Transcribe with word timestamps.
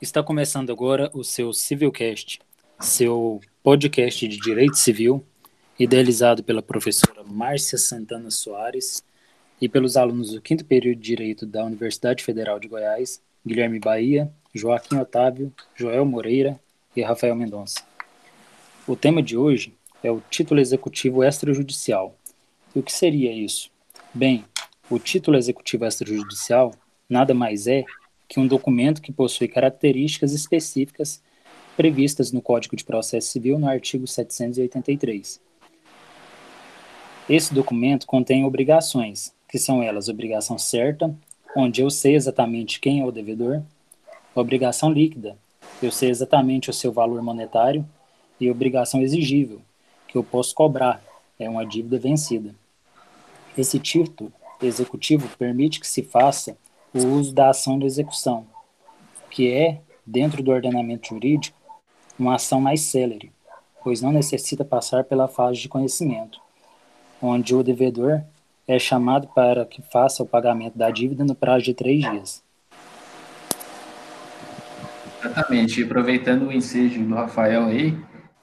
Está 0.00 0.22
começando 0.22 0.72
agora 0.72 1.10
o 1.12 1.22
seu 1.22 1.52
Civilcast, 1.52 2.40
seu 2.80 3.38
podcast 3.62 4.26
de 4.26 4.38
direito 4.38 4.78
civil, 4.78 5.22
idealizado 5.78 6.42
pela 6.42 6.62
professora 6.62 7.22
Márcia 7.22 7.76
Santana 7.76 8.30
Soares 8.30 9.04
e 9.60 9.68
pelos 9.68 9.98
alunos 9.98 10.32
do 10.32 10.40
quinto 10.40 10.64
período 10.64 10.96
de 11.00 11.04
Direito 11.04 11.44
da 11.44 11.62
Universidade 11.62 12.24
Federal 12.24 12.58
de 12.58 12.66
Goiás, 12.66 13.20
Guilherme 13.46 13.78
Bahia, 13.78 14.32
Joaquim 14.54 14.96
Otávio, 14.96 15.52
Joel 15.76 16.06
Moreira 16.06 16.58
e 16.96 17.02
Rafael 17.02 17.36
Mendonça. 17.36 17.82
O 18.88 18.96
tema 18.96 19.22
de 19.22 19.36
hoje 19.36 19.74
é 20.02 20.10
o 20.10 20.22
título 20.30 20.60
executivo 20.60 21.22
extrajudicial. 21.22 22.16
E 22.74 22.78
o 22.78 22.82
que 22.82 22.90
seria 22.90 23.34
isso? 23.34 23.70
Bem, 24.14 24.46
o 24.88 24.98
título 24.98 25.36
executivo 25.36 25.84
extrajudicial 25.84 26.74
nada 27.06 27.34
mais 27.34 27.66
é 27.66 27.84
que 28.30 28.38
um 28.38 28.46
documento 28.46 29.02
que 29.02 29.10
possui 29.10 29.48
características 29.48 30.32
específicas 30.32 31.20
previstas 31.76 32.30
no 32.30 32.40
Código 32.40 32.76
de 32.76 32.84
Processo 32.84 33.26
Civil 33.26 33.58
no 33.58 33.66
artigo 33.66 34.06
783. 34.06 35.40
Esse 37.28 37.52
documento 37.52 38.06
contém 38.06 38.44
obrigações, 38.44 39.34
que 39.48 39.58
são 39.58 39.82
elas 39.82 40.08
obrigação 40.08 40.56
certa, 40.56 41.12
onde 41.56 41.80
eu 41.80 41.90
sei 41.90 42.14
exatamente 42.14 42.78
quem 42.78 43.00
é 43.00 43.04
o 43.04 43.10
devedor, 43.10 43.62
obrigação 44.32 44.92
líquida, 44.92 45.36
eu 45.82 45.90
sei 45.90 46.08
exatamente 46.08 46.70
o 46.70 46.72
seu 46.72 46.92
valor 46.92 47.20
monetário, 47.22 47.84
e 48.40 48.48
obrigação 48.48 49.02
exigível, 49.02 49.60
que 50.06 50.16
eu 50.16 50.22
posso 50.22 50.54
cobrar, 50.54 51.02
é 51.36 51.50
uma 51.50 51.66
dívida 51.66 51.98
vencida. 51.98 52.54
Esse 53.58 53.80
título 53.80 54.32
executivo 54.62 55.28
permite 55.36 55.80
que 55.80 55.86
se 55.86 56.04
faça 56.04 56.56
o 56.94 57.06
uso 57.06 57.34
da 57.34 57.50
ação 57.50 57.78
de 57.78 57.86
execução, 57.86 58.46
que 59.30 59.52
é, 59.52 59.80
dentro 60.04 60.42
do 60.42 60.50
ordenamento 60.50 61.08
jurídico, 61.08 61.56
uma 62.18 62.34
ação 62.34 62.60
mais 62.60 62.82
célere, 62.82 63.32
pois 63.82 64.00
não 64.00 64.12
necessita 64.12 64.64
passar 64.64 65.04
pela 65.04 65.28
fase 65.28 65.60
de 65.60 65.68
conhecimento, 65.68 66.40
onde 67.22 67.54
o 67.54 67.62
devedor 67.62 68.22
é 68.66 68.78
chamado 68.78 69.28
para 69.28 69.64
que 69.64 69.82
faça 69.82 70.22
o 70.22 70.26
pagamento 70.26 70.76
da 70.76 70.90
dívida 70.90 71.24
no 71.24 71.34
prazo 71.34 71.64
de 71.64 71.74
três 71.74 72.00
dias. 72.00 72.42
Exatamente. 75.22 75.82
Aproveitando 75.82 76.46
o 76.46 76.52
ensejo 76.52 77.04
do 77.04 77.14
Rafael 77.14 77.66
aí, 77.66 77.98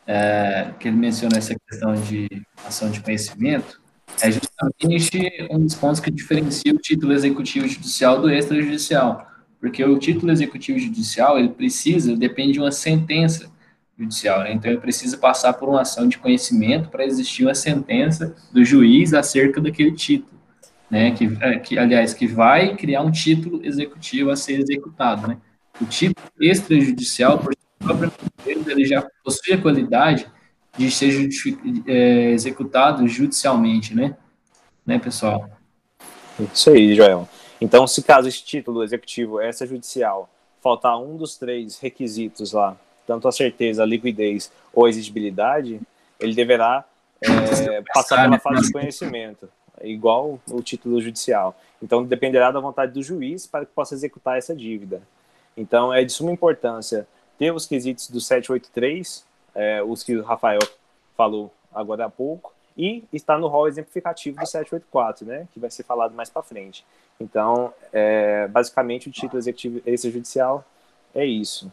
é, 0.05 0.71
que 0.79 0.87
ele 0.87 0.97
menciona 0.97 1.37
essa 1.37 1.55
questão 1.67 1.93
de 1.95 2.27
ação 2.65 2.89
de 2.89 3.01
conhecimento, 3.01 3.81
é 4.21 4.29
justamente 4.61 5.47
um 5.51 5.59
dos 5.59 5.75
pontos 5.75 5.99
que 5.99 6.11
diferencia 6.11 6.73
o 6.73 6.77
título 6.77 7.13
executivo 7.13 7.67
judicial 7.67 8.21
do 8.21 8.29
extrajudicial, 8.29 9.27
porque 9.59 9.83
o 9.83 9.97
título 9.97 10.31
executivo 10.31 10.79
judicial, 10.79 11.37
ele 11.37 11.49
precisa, 11.49 12.15
depende 12.15 12.53
de 12.53 12.59
uma 12.59 12.71
sentença 12.71 13.51
judicial, 13.97 14.41
né? 14.41 14.53
então 14.53 14.69
ele 14.69 14.79
precisa 14.79 15.17
passar 15.17 15.53
por 15.53 15.69
uma 15.69 15.81
ação 15.81 16.07
de 16.07 16.17
conhecimento 16.17 16.89
para 16.89 17.05
existir 17.05 17.43
uma 17.43 17.55
sentença 17.55 18.35
do 18.51 18.63
juiz 18.63 19.13
acerca 19.13 19.59
daquele 19.59 19.91
título, 19.91 20.39
né, 20.89 21.11
que, 21.11 21.25
é, 21.41 21.59
que 21.59 21.77
aliás, 21.77 22.13
que 22.13 22.27
vai 22.27 22.75
criar 22.75 23.01
um 23.01 23.11
título 23.11 23.65
executivo 23.65 24.29
a 24.29 24.35
ser 24.35 24.59
executado, 24.59 25.27
né? 25.27 25.37
O 25.81 25.85
título 25.85 26.25
extrajudicial, 26.39 27.37
por 27.39 27.53
próprio 27.79 28.11
ele 28.45 28.85
já 28.85 29.05
possui 29.23 29.53
a 29.53 29.61
qualidade 29.61 30.27
de 30.77 30.91
ser 30.91 31.29
é, 31.85 32.31
executado 32.31 33.07
judicialmente, 33.07 33.95
né? 33.95 34.15
Né, 34.87 34.97
pessoal? 34.97 35.49
Isso 36.53 36.69
aí, 36.69 36.95
Joel. 36.95 37.27
Então, 37.59 37.85
se 37.85 38.01
caso 38.01 38.29
esse 38.29 38.41
título 38.41 38.81
executivo 38.81 39.41
é 39.41 39.51
judicial 39.51 40.29
faltar 40.63 40.97
um 40.97 41.17
dos 41.17 41.37
três 41.37 41.77
requisitos 41.77 42.53
lá, 42.53 42.77
tanto 43.05 43.27
a 43.27 43.31
certeza, 43.33 43.83
a 43.83 43.85
liquidez 43.85 44.49
ou 44.73 44.85
a 44.85 44.89
exigibilidade, 44.89 45.81
ele 46.17 46.33
deverá 46.33 46.85
é, 47.21 47.83
passar 47.93 48.23
pela 48.23 48.39
fase 48.39 48.67
de 48.67 48.71
conhecimento, 48.71 49.49
igual 49.81 50.39
o 50.49 50.61
título 50.61 51.01
judicial. 51.01 51.53
Então, 51.83 52.05
dependerá 52.05 52.49
da 52.49 52.61
vontade 52.61 52.93
do 52.93 53.03
juiz 53.03 53.45
para 53.45 53.65
que 53.65 53.73
possa 53.73 53.93
executar 53.93 54.37
essa 54.37 54.55
dívida. 54.55 55.01
Então, 55.57 55.93
é 55.93 56.05
de 56.05 56.13
suma 56.13 56.31
importância 56.31 57.05
ter 57.37 57.53
os 57.53 57.65
quesitos 57.65 58.09
do 58.09 58.21
783 58.21 59.25
é, 59.53 59.83
os 59.83 60.01
que 60.01 60.15
o 60.15 60.23
Rafael 60.23 60.61
falou 61.17 61.53
agora 61.73 62.05
há 62.05 62.09
pouco, 62.09 62.53
e 62.77 63.03
está 63.11 63.37
no 63.37 63.47
rol 63.47 63.67
exemplificativo 63.67 64.39
do 64.39 64.45
784, 64.45 65.25
né, 65.25 65.47
que 65.51 65.59
vai 65.59 65.69
ser 65.71 65.83
falado 65.83 66.13
mais 66.13 66.29
para 66.29 66.43
frente. 66.43 66.85
Então, 67.19 67.73
é, 67.91 68.47
basicamente, 68.47 69.09
o 69.09 69.11
título 69.11 69.39
executivo 69.39 69.81
extrajudicial 69.85 70.63
é 71.15 71.25
isso. 71.25 71.71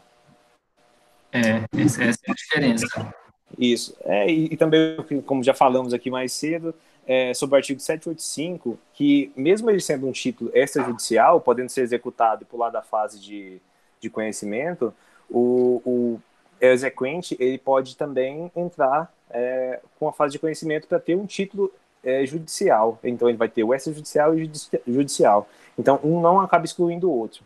É, 1.31 1.63
essa 1.79 2.03
é 2.03 2.31
a 2.31 2.33
diferença. 2.33 3.13
Isso. 3.57 3.95
É, 4.03 4.27
e, 4.27 4.45
e, 4.45 4.57
também, 4.57 4.97
como 5.25 5.43
já 5.43 5.53
falamos 5.53 5.93
aqui 5.93 6.09
mais 6.09 6.33
cedo, 6.33 6.73
é, 7.05 7.33
sobre 7.33 7.55
o 7.55 7.57
artigo 7.57 7.79
785, 7.79 8.79
que 8.93 9.31
mesmo 9.35 9.69
ele 9.69 9.79
sendo 9.79 10.07
um 10.07 10.11
título 10.11 10.49
extrajudicial, 10.53 11.39
podendo 11.39 11.69
ser 11.69 11.81
executado 11.81 12.43
e 12.43 12.45
pular 12.45 12.71
da 12.71 12.81
fase 12.81 13.19
de, 13.19 13.61
de 13.99 14.09
conhecimento, 14.09 14.93
o, 15.29 15.81
o 15.85 16.21
exequente 16.59 17.35
ele 17.39 17.57
pode 17.57 17.95
também 17.95 18.51
entrar 18.55 19.13
é, 19.29 19.79
com 19.99 20.07
a 20.07 20.13
fase 20.13 20.33
de 20.33 20.39
conhecimento 20.39 20.87
para 20.87 20.99
ter 20.99 21.15
um 21.15 21.25
título 21.25 21.71
é, 22.03 22.25
judicial. 22.25 22.99
Então 23.03 23.27
ele 23.27 23.37
vai 23.37 23.49
ter 23.49 23.63
o 23.63 23.73
extrajudicial 23.73 24.37
e 24.37 24.43
o 24.43 24.93
judicial. 24.93 25.49
Então 25.77 25.99
um 26.03 26.21
não 26.21 26.39
acaba 26.39 26.65
excluindo 26.65 27.09
o 27.09 27.17
outro. 27.17 27.43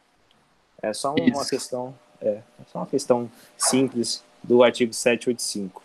É 0.81 0.94
só 0.94 1.13
uma 1.13 1.41
Isso. 1.41 1.50
questão, 1.50 1.94
é, 2.22 2.29
é 2.29 2.44
só 2.72 2.79
uma 2.79 2.88
questão 2.88 3.29
simples 3.57 4.23
do 4.44 4.63
artigo 4.63 4.94
785. 4.94 5.81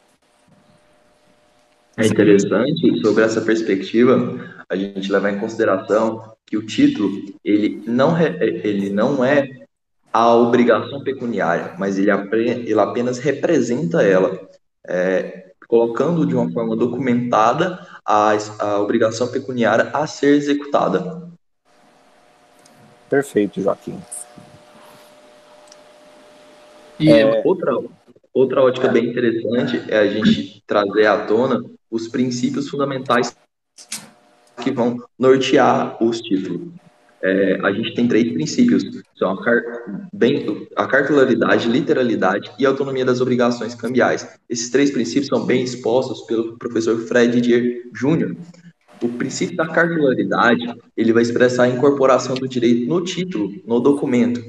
É 1.96 2.06
interessante 2.06 3.00
sobre 3.00 3.22
essa 3.22 3.40
perspectiva 3.40 4.64
a 4.68 4.74
gente 4.74 5.12
levar 5.12 5.30
em 5.30 5.38
consideração 5.38 6.34
que 6.44 6.56
o 6.56 6.66
título 6.66 7.10
ele 7.44 7.82
não, 7.86 8.20
ele 8.20 8.90
não 8.90 9.24
é 9.24 9.64
a 10.12 10.34
obrigação 10.34 11.02
pecuniária, 11.02 11.74
mas 11.78 11.98
ele, 11.98 12.10
ele 12.10 12.80
apenas 12.80 13.18
representa 13.18 14.02
ela, 14.02 14.48
é, 14.86 15.43
colocando 15.68 16.26
de 16.26 16.34
uma 16.34 16.50
forma 16.50 16.76
documentada 16.76 17.86
a, 18.04 18.32
a 18.58 18.80
obrigação 18.80 19.28
pecuniária 19.28 19.90
a 19.92 20.06
ser 20.06 20.34
executada. 20.34 21.28
Perfeito, 23.08 23.60
Joaquim. 23.60 23.98
E 26.98 27.10
é... 27.10 27.42
outra, 27.44 27.72
outra 28.32 28.62
ótica 28.62 28.88
bem 28.88 29.06
interessante 29.06 29.82
é 29.88 29.98
a 29.98 30.06
gente 30.06 30.62
trazer 30.66 31.06
à 31.06 31.26
tona 31.26 31.62
os 31.90 32.08
princípios 32.08 32.68
fundamentais 32.68 33.36
que 34.62 34.70
vão 34.70 35.02
nortear 35.18 36.02
os 36.02 36.20
títulos 36.20 36.72
é, 37.24 37.58
a 37.62 37.72
gente 37.72 37.94
tem 37.94 38.06
três 38.06 38.30
princípios, 38.34 38.84
são 39.16 39.30
a, 39.30 39.44
car 39.44 39.62
bem, 40.12 40.68
a 40.76 40.86
cartularidade, 40.86 41.68
literalidade 41.68 42.50
e 42.58 42.66
autonomia 42.66 43.04
das 43.04 43.20
obrigações 43.20 43.74
cambiais. 43.74 44.38
Esses 44.48 44.70
três 44.70 44.90
princípios 44.90 45.28
são 45.28 45.46
bem 45.46 45.62
expostos 45.62 46.22
pelo 46.22 46.58
professor 46.58 46.98
Fred 47.06 47.40
Dier 47.40 47.82
Jr. 47.92 48.36
O 49.02 49.08
princípio 49.08 49.56
da 49.56 49.68
cartularidade, 49.68 50.64
ele 50.96 51.12
vai 51.12 51.22
expressar 51.22 51.64
a 51.64 51.68
incorporação 51.68 52.34
do 52.34 52.48
direito 52.48 52.88
no 52.88 53.02
título, 53.02 53.52
no 53.66 53.80
documento. 53.80 54.42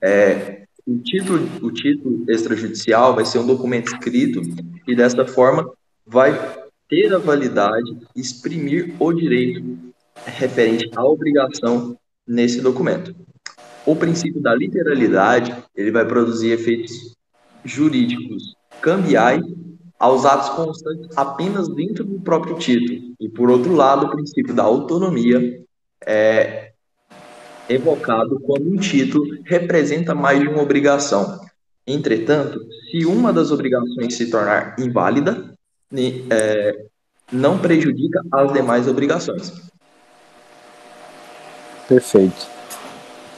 É, 0.00 0.62
o 0.86 0.98
título, 0.98 1.48
o 1.62 1.70
título 1.70 2.24
extrajudicial 2.28 3.14
vai 3.14 3.24
ser 3.24 3.38
um 3.38 3.46
documento 3.46 3.92
escrito 3.92 4.42
e 4.86 4.94
dessa 4.94 5.24
forma 5.24 5.68
vai 6.06 6.32
ter 6.88 7.14
a 7.14 7.18
validade, 7.18 7.96
exprimir 8.14 8.94
o 8.98 9.12
direito 9.12 9.62
referente 10.26 10.90
à 10.94 11.04
obrigação 11.04 11.96
nesse 12.26 12.60
documento. 12.60 13.14
O 13.84 13.96
princípio 13.96 14.40
da 14.40 14.54
literalidade, 14.54 15.54
ele 15.74 15.90
vai 15.90 16.04
produzir 16.04 16.50
efeitos 16.50 17.16
jurídicos 17.64 18.54
cambiais 18.80 19.42
aos 19.98 20.24
atos 20.24 20.50
constantes 20.50 21.16
apenas 21.16 21.68
dentro 21.68 22.04
do 22.04 22.20
próprio 22.20 22.56
título. 22.56 23.14
E, 23.20 23.28
por 23.28 23.50
outro 23.50 23.74
lado, 23.74 24.06
o 24.06 24.10
princípio 24.10 24.54
da 24.54 24.62
autonomia 24.62 25.62
é 26.04 26.72
evocado 27.68 28.40
quando 28.40 28.68
um 28.68 28.76
título 28.76 29.24
representa 29.44 30.14
mais 30.14 30.40
de 30.40 30.48
uma 30.48 30.62
obrigação. 30.62 31.40
Entretanto, 31.86 32.60
se 32.90 33.04
uma 33.04 33.32
das 33.32 33.50
obrigações 33.50 34.14
se 34.14 34.30
tornar 34.30 34.76
inválida, 34.78 35.54
é, 36.30 36.84
não 37.30 37.58
prejudica 37.58 38.20
as 38.30 38.52
demais 38.52 38.86
obrigações. 38.86 39.52
Perfeito. 41.88 42.51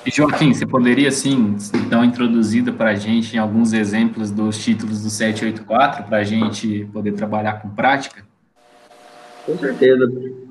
E 0.06 0.10
Joaquim, 0.10 0.52
você 0.52 0.66
poderia, 0.66 1.10
sim, 1.10 1.56
uma 1.90 2.04
introduzida 2.04 2.70
para 2.70 2.90
a 2.90 2.94
gente 2.94 3.34
em 3.34 3.38
alguns 3.38 3.72
exemplos 3.72 4.30
dos 4.30 4.62
títulos 4.62 5.02
do 5.02 5.08
784, 5.08 6.04
para 6.04 6.18
a 6.18 6.22
gente 6.22 6.86
poder 6.92 7.12
trabalhar 7.12 7.62
com 7.62 7.70
prática? 7.70 8.22
Com 9.46 9.56
certeza. 9.56 10.06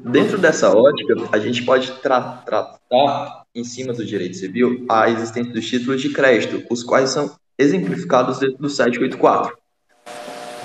Dentro 0.05 0.39
dessa 0.39 0.75
ótica, 0.75 1.15
a 1.31 1.38
gente 1.38 1.63
pode 1.63 1.91
tra 2.01 2.19
tratar, 2.44 3.44
em 3.53 3.63
cima 3.63 3.94
do 3.94 4.03
direito 4.03 4.38
civil, 4.38 4.85
a 4.89 5.07
existência 5.09 5.53
dos 5.53 5.67
títulos 5.67 6.01
de 6.01 6.09
crédito, 6.09 6.63
os 6.71 6.83
quais 6.83 7.11
são 7.11 7.35
exemplificados 7.57 8.39
dentro 8.39 8.57
do 8.57 8.69
784. 8.69 9.55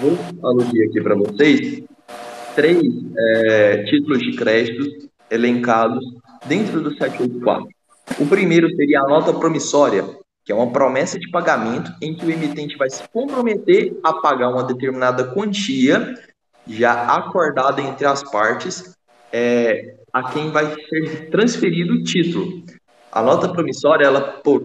Vou 0.00 0.16
aludir 0.42 0.84
aqui 0.84 1.00
para 1.02 1.14
vocês 1.14 1.82
três 2.54 2.82
é, 3.18 3.84
títulos 3.84 4.20
de 4.20 4.32
crédito 4.32 5.08
elencados 5.30 6.02
dentro 6.46 6.80
do 6.80 6.90
784. 6.96 7.68
O 8.18 8.26
primeiro 8.26 8.68
seria 8.74 9.00
a 9.00 9.08
nota 9.08 9.32
promissória, 9.32 10.04
que 10.44 10.52
é 10.52 10.54
uma 10.54 10.70
promessa 10.70 11.18
de 11.18 11.30
pagamento 11.30 11.92
em 12.00 12.14
que 12.14 12.24
o 12.24 12.30
emitente 12.30 12.76
vai 12.76 12.88
se 12.88 13.02
comprometer 13.08 13.98
a 14.02 14.12
pagar 14.14 14.48
uma 14.50 14.64
determinada 14.64 15.24
quantia 15.24 16.14
já 16.66 17.14
acordada 17.14 17.80
entre 17.80 18.06
as 18.06 18.22
partes 18.22 18.94
é, 19.32 19.96
a 20.12 20.30
quem 20.30 20.50
vai 20.50 20.74
ser 20.88 21.30
transferido 21.30 21.94
o 21.94 22.02
título. 22.02 22.62
A 23.10 23.22
nota 23.22 23.48
promissória 23.48 24.04
ela 24.04 24.20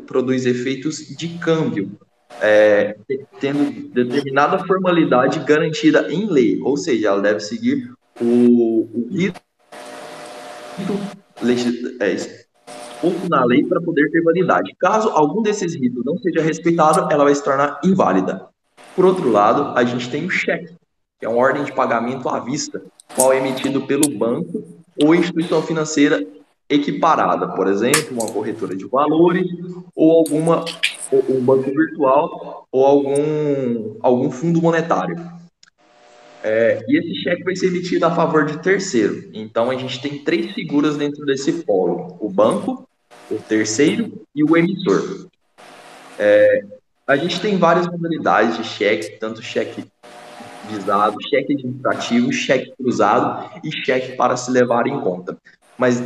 produz 0.06 0.46
efeitos 0.46 0.98
de 1.18 1.30
câmbio, 1.40 1.98
é, 2.42 2.96
tendo 3.40 3.90
determinada 3.94 4.60
formalidade 4.66 5.40
garantida 5.40 6.12
em 6.12 6.28
lei, 6.28 6.60
ou 6.62 6.76
seja, 6.76 7.10
ela 7.10 7.22
deve 7.22 7.40
seguir 7.40 7.92
o, 8.20 9.08
rito 9.12 9.40
é, 12.00 12.43
exposto 13.04 13.30
na 13.30 13.44
lei 13.44 13.64
para 13.66 13.82
poder 13.82 14.10
ter 14.10 14.22
validade. 14.22 14.74
Caso 14.80 15.10
algum 15.10 15.42
desses 15.42 15.76
ritos 15.76 16.04
não 16.06 16.18
seja 16.18 16.42
respeitado, 16.42 17.12
ela 17.12 17.26
vai 17.26 17.36
se 17.36 17.44
tornar 17.44 17.80
inválida. 17.84 18.48
Por 18.96 19.06
outro 19.06 19.30
lado, 19.30 19.78
a 19.78 19.84
gente 19.84 20.10
tem 20.10 20.26
o 20.26 20.30
cheque, 20.30 20.74
que 21.20 21.26
é 21.26 21.30
uma 21.30 21.38
ordem 21.38 21.64
de 21.64 21.74
pagamento 21.74 22.30
à 22.30 22.40
vista, 22.40 22.82
qual 23.16 23.34
é 23.34 23.38
emitido 23.38 23.82
pelo 23.82 24.10
banco 24.18 24.64
ou 25.02 25.14
instituição 25.14 25.62
financeira 25.62 26.26
equiparada, 26.70 27.48
por 27.50 27.68
exemplo, 27.68 28.14
uma 28.14 28.32
corretora 28.32 28.76
de 28.76 28.86
valores 28.86 29.46
ou 29.96 30.12
alguma 30.12 30.64
um 31.30 31.42
banco 31.42 31.70
virtual 31.70 32.68
ou 32.72 32.86
algum 32.86 33.98
algum 34.02 34.32
fundo 34.32 34.62
monetário. 34.62 35.16
É, 36.44 36.84
e 36.88 36.98
esse 36.98 37.24
cheque 37.24 37.44
vai 37.44 37.56
ser 37.56 37.68
emitido 37.68 38.06
a 38.06 38.12
favor 38.12 38.46
de 38.46 38.58
terceiro. 38.62 39.30
Então 39.34 39.70
a 39.70 39.76
gente 39.76 40.02
tem 40.02 40.24
três 40.24 40.52
figuras 40.54 40.98
dentro 40.98 41.26
desse 41.26 41.64
polo: 41.64 42.18
o 42.20 42.30
banco, 42.30 42.88
o 43.30 43.36
terceiro 43.38 44.26
e 44.36 44.44
o 44.44 44.56
emissor. 44.56 45.28
É, 46.18 46.64
a 47.08 47.16
gente 47.16 47.40
tem 47.40 47.58
várias 47.58 47.88
modalidades 47.88 48.58
de 48.58 48.64
cheque, 48.64 49.18
tanto 49.20 49.42
cheque 49.42 49.86
visado, 50.70 51.18
cheque 51.30 51.54
administrativo, 51.54 52.32
cheque 52.32 52.74
cruzado 52.78 53.50
e 53.64 53.72
cheque 53.84 54.16
para 54.16 54.38
se 54.38 54.50
levar 54.52 54.88
em 54.88 55.00
conta. 55.00 55.38
Mas, 55.78 56.02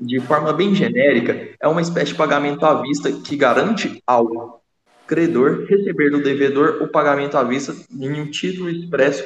de 0.00 0.18
forma 0.20 0.52
bem 0.52 0.74
genérica, 0.74 1.50
é 1.60 1.68
uma 1.68 1.82
espécie 1.82 2.12
de 2.12 2.18
pagamento 2.18 2.64
à 2.64 2.80
vista 2.80 3.12
que 3.12 3.36
garante 3.36 4.02
ao 4.06 4.60
credor 5.06 5.66
receber 5.68 6.10
do 6.10 6.22
devedor 6.22 6.82
o 6.82 6.88
pagamento 6.88 7.36
à 7.36 7.44
vista 7.44 7.74
em 7.92 8.20
um 8.20 8.30
título 8.30 8.70
expresso 8.70 9.24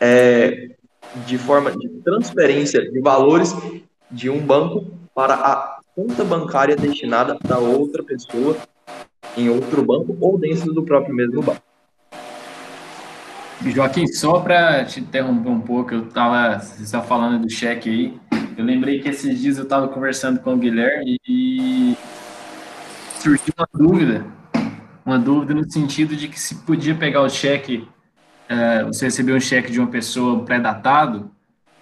é, 0.00 0.70
de 1.26 1.36
forma 1.36 1.72
de 1.72 1.88
transferência 2.04 2.80
de 2.90 3.00
valores 3.00 3.54
de 4.10 4.30
um 4.30 4.38
banco 4.38 4.92
para 5.14 5.34
a 5.34 5.77
conta 5.98 6.22
bancária 6.22 6.76
destinada 6.76 7.36
da 7.44 7.58
outra 7.58 8.04
pessoa 8.04 8.56
em 9.36 9.50
outro 9.50 9.84
banco 9.84 10.16
ou 10.20 10.38
dentro 10.38 10.72
do 10.72 10.84
próprio 10.84 11.12
mesmo 11.12 11.42
banco. 11.42 11.60
Joaquim, 13.66 14.06
só 14.06 14.38
para 14.38 14.84
te 14.84 15.00
interromper 15.00 15.48
um 15.48 15.60
pouco, 15.60 15.92
eu 15.92 16.04
estava 16.04 16.60
você 16.60 16.84
estava 16.84 17.04
falando 17.04 17.42
do 17.42 17.50
cheque 17.50 17.90
aí. 17.90 18.20
Eu 18.56 18.64
lembrei 18.64 19.00
que 19.00 19.08
esses 19.08 19.40
dias 19.40 19.58
eu 19.58 19.64
estava 19.64 19.88
conversando 19.88 20.38
com 20.38 20.54
o 20.54 20.56
Guilherme 20.56 21.18
e 21.28 21.96
surgiu 23.20 23.52
uma 23.58 23.68
dúvida, 23.74 24.24
uma 25.04 25.18
dúvida 25.18 25.52
no 25.52 25.68
sentido 25.68 26.14
de 26.14 26.28
que 26.28 26.38
se 26.38 26.54
podia 26.62 26.94
pegar 26.94 27.22
o 27.22 27.28
cheque, 27.28 27.88
é, 28.48 28.84
você 28.84 29.06
recebeu 29.06 29.34
um 29.34 29.40
cheque 29.40 29.72
de 29.72 29.80
uma 29.80 29.88
pessoa 29.88 30.44
pré-datado 30.44 31.28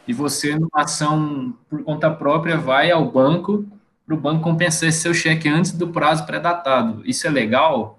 e 0.09 0.15
você, 0.15 0.55
numa 0.55 0.71
ação 0.83 1.55
por 1.69 1.83
conta 1.83 2.11
própria, 2.11 2.57
vai 2.57 2.91
ao 2.91 3.11
banco 3.11 3.67
para 4.07 4.15
o 4.15 4.21
banco 4.21 4.43
compensar 4.43 4.89
esse 4.89 5.01
seu 5.01 5.13
cheque 5.13 5.49
antes 5.49 5.73
do 5.73 5.89
prazo 5.89 6.25
pré-datado. 6.25 7.03
Isso 7.05 7.27
é 7.27 7.31
legal? 7.31 7.99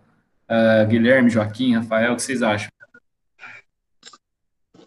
Uh, 0.50 0.88
Guilherme, 0.88 1.30
Joaquim, 1.30 1.76
Rafael, 1.76 2.14
o 2.14 2.16
que 2.16 2.22
vocês 2.22 2.42
acham? 2.42 2.70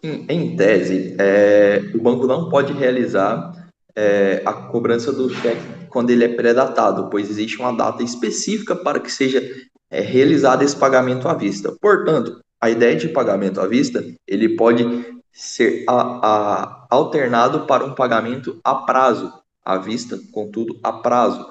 Em, 0.01 0.25
em 0.27 0.55
tese, 0.55 1.15
é, 1.19 1.83
o 1.93 2.01
banco 2.01 2.25
não 2.25 2.49
pode 2.49 2.73
realizar 2.73 3.53
é, 3.95 4.41
a 4.43 4.51
cobrança 4.51 5.13
do 5.13 5.29
cheque 5.29 5.61
quando 5.89 6.09
ele 6.09 6.23
é 6.23 6.29
pré-datado, 6.29 7.07
pois 7.09 7.29
existe 7.29 7.59
uma 7.59 7.71
data 7.71 8.01
específica 8.01 8.75
para 8.75 8.99
que 8.99 9.11
seja 9.11 9.43
é, 9.91 10.01
realizado 10.01 10.63
esse 10.63 10.75
pagamento 10.75 11.27
à 11.27 11.35
vista. 11.35 11.75
Portanto, 11.79 12.39
a 12.59 12.69
ideia 12.69 12.95
de 12.95 13.09
pagamento 13.09 13.61
à 13.61 13.67
vista, 13.67 14.03
ele 14.27 14.55
pode 14.55 14.83
ser 15.31 15.83
a, 15.87 15.93
a, 15.93 16.87
alternado 16.89 17.67
para 17.67 17.85
um 17.85 17.93
pagamento 17.93 18.59
a 18.63 18.73
prazo, 18.73 19.31
à 19.63 19.77
vista, 19.77 20.19
contudo, 20.31 20.79
a 20.83 20.93
prazo, 20.93 21.47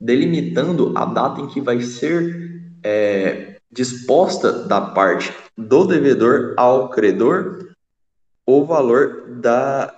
delimitando 0.00 0.92
a 0.96 1.04
data 1.04 1.40
em 1.40 1.48
que 1.48 1.60
vai 1.60 1.80
ser 1.80 2.62
é, 2.82 3.56
disposta 3.70 4.64
da 4.64 4.80
parte 4.80 5.32
do 5.56 5.84
devedor 5.86 6.54
ao 6.56 6.90
credor 6.90 7.74
o 8.46 8.64
valor 8.64 9.40
da, 9.40 9.92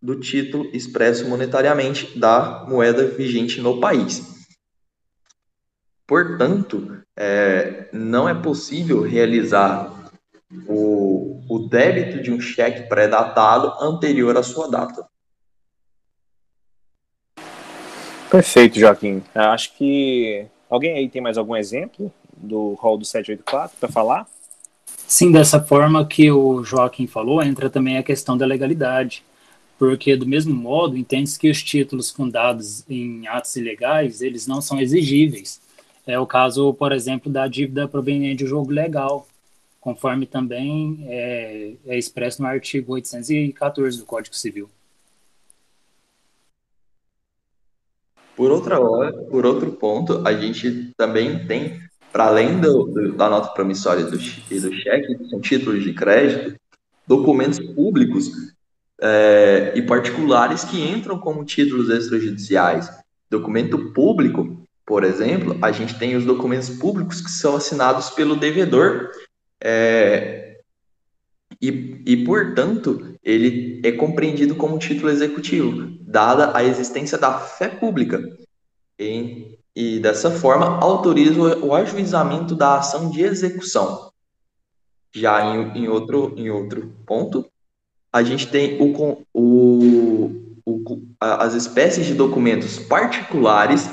do 0.00 0.18
título 0.18 0.68
expresso 0.72 1.28
monetariamente 1.28 2.18
da 2.18 2.64
moeda 2.68 3.06
vigente 3.06 3.60
no 3.60 3.80
país. 3.80 4.32
Portanto, 6.06 6.98
é, 7.16 7.88
não 7.92 8.28
é 8.28 8.34
possível 8.34 9.02
realizar 9.02 10.10
o, 10.66 11.40
o 11.48 11.58
débito 11.68 12.20
de 12.22 12.32
um 12.32 12.40
cheque 12.40 12.88
pré-datado 12.88 13.72
anterior 13.80 14.36
à 14.36 14.42
sua 14.42 14.68
data. 14.68 15.06
Perfeito, 18.32 18.80
Joaquim. 18.80 19.22
Acho 19.34 19.74
que 19.76 20.46
alguém 20.70 20.96
aí 20.96 21.06
tem 21.06 21.20
mais 21.20 21.36
algum 21.36 21.54
exemplo 21.54 22.10
do 22.34 22.72
rol 22.80 22.96
do 22.96 23.04
784 23.04 23.76
para 23.78 23.90
falar? 23.90 24.26
Sim, 25.06 25.30
dessa 25.30 25.60
forma 25.60 26.02
que 26.06 26.30
o 26.30 26.64
Joaquim 26.64 27.06
falou, 27.06 27.42
entra 27.42 27.68
também 27.68 27.98
a 27.98 28.02
questão 28.02 28.34
da 28.34 28.46
legalidade, 28.46 29.22
porque 29.78 30.16
do 30.16 30.26
mesmo 30.26 30.54
modo 30.54 30.96
entende-se 30.96 31.38
que 31.38 31.50
os 31.50 31.62
títulos 31.62 32.10
fundados 32.10 32.88
em 32.88 33.28
atos 33.28 33.54
ilegais, 33.56 34.22
eles 34.22 34.46
não 34.46 34.62
são 34.62 34.80
exigíveis. 34.80 35.60
É 36.06 36.18
o 36.18 36.26
caso, 36.26 36.72
por 36.72 36.90
exemplo, 36.90 37.30
da 37.30 37.46
dívida 37.46 37.86
proveniente 37.86 38.44
de 38.44 38.48
jogo 38.48 38.72
legal, 38.72 39.28
conforme 39.78 40.24
também 40.24 41.04
é, 41.06 41.72
é 41.84 41.98
expresso 41.98 42.40
no 42.40 42.48
artigo 42.48 42.94
814 42.94 43.98
do 43.98 44.06
Código 44.06 44.34
Civil. 44.34 44.70
Por 48.36 48.50
outra 48.50 48.80
hora, 48.80 49.12
por 49.12 49.44
outro 49.44 49.72
ponto, 49.72 50.26
a 50.26 50.32
gente 50.32 50.92
também 50.96 51.46
tem 51.46 51.80
para 52.12 52.26
além 52.26 52.60
do, 52.60 52.84
do, 52.84 53.12
da 53.12 53.28
nota 53.28 53.48
promissória 53.48 54.04
do, 54.04 54.18
e 54.50 54.60
do 54.60 54.72
cheque, 54.74 55.16
que 55.16 55.28
são 55.28 55.40
títulos 55.40 55.82
de 55.82 55.94
crédito, 55.94 56.54
documentos 57.06 57.58
públicos 57.58 58.30
é, 59.00 59.72
e 59.74 59.82
particulares 59.82 60.62
que 60.64 60.80
entram 60.80 61.18
como 61.18 61.44
títulos 61.44 61.88
extrajudiciais. 61.88 62.90
Documento 63.30 63.92
público, 63.92 64.62
por 64.84 65.04
exemplo, 65.04 65.56
a 65.62 65.72
gente 65.72 65.98
tem 65.98 66.14
os 66.14 66.24
documentos 66.24 66.68
públicos 66.68 67.20
que 67.20 67.30
são 67.30 67.56
assinados 67.56 68.10
pelo 68.10 68.36
devedor 68.36 69.10
é, 69.60 70.51
e, 71.62 72.02
e, 72.04 72.24
portanto, 72.24 73.16
ele 73.22 73.80
é 73.84 73.92
compreendido 73.92 74.56
como 74.56 74.78
título 74.78 75.08
executivo, 75.08 75.96
dada 76.00 76.56
a 76.56 76.64
existência 76.64 77.16
da 77.16 77.38
fé 77.38 77.68
pública 77.68 78.20
em 78.98 79.56
e, 79.74 79.98
dessa 80.00 80.30
forma, 80.30 80.78
autoriza 80.80 81.40
o 81.64 81.74
ajuizamento 81.74 82.54
da 82.54 82.78
ação 82.78 83.10
de 83.10 83.22
execução. 83.22 84.10
Já 85.14 85.44
em, 85.46 85.84
em, 85.84 85.88
outro, 85.88 86.34
em 86.36 86.50
outro 86.50 86.92
ponto, 87.06 87.46
a 88.12 88.22
gente 88.22 88.48
tem 88.48 88.78
o, 88.82 89.24
o, 89.32 90.58
o, 90.66 91.02
as 91.18 91.54
espécies 91.54 92.04
de 92.06 92.12
documentos 92.12 92.78
particulares 92.78 93.88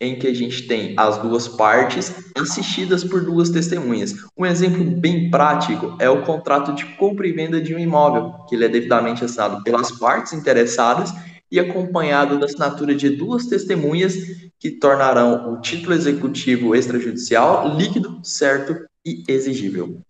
em 0.00 0.18
que 0.18 0.26
a 0.26 0.34
gente 0.34 0.66
tem 0.66 0.94
as 0.96 1.18
duas 1.18 1.48
partes 1.48 2.12
assistidas 2.36 3.04
por 3.04 3.24
duas 3.24 3.50
testemunhas. 3.50 4.14
Um 4.36 4.44
exemplo 4.44 4.84
bem 4.84 5.30
prático 5.30 5.96
é 6.00 6.08
o 6.10 6.22
contrato 6.22 6.72
de 6.74 6.84
compra 6.96 7.26
e 7.26 7.32
venda 7.32 7.60
de 7.60 7.74
um 7.74 7.78
imóvel, 7.78 8.32
que 8.48 8.54
ele 8.54 8.64
é 8.64 8.68
devidamente 8.68 9.24
assinado 9.24 9.62
pelas 9.62 9.92
partes 9.92 10.32
interessadas 10.32 11.12
e 11.50 11.60
acompanhado 11.60 12.38
da 12.38 12.46
assinatura 12.46 12.94
de 12.94 13.10
duas 13.10 13.46
testemunhas 13.46 14.16
que 14.58 14.70
tornarão 14.70 15.52
o 15.52 15.60
título 15.60 15.94
executivo 15.94 16.74
extrajudicial 16.74 17.76
líquido, 17.76 18.18
certo 18.22 18.76
e 19.06 19.22
exigível. 19.28 20.00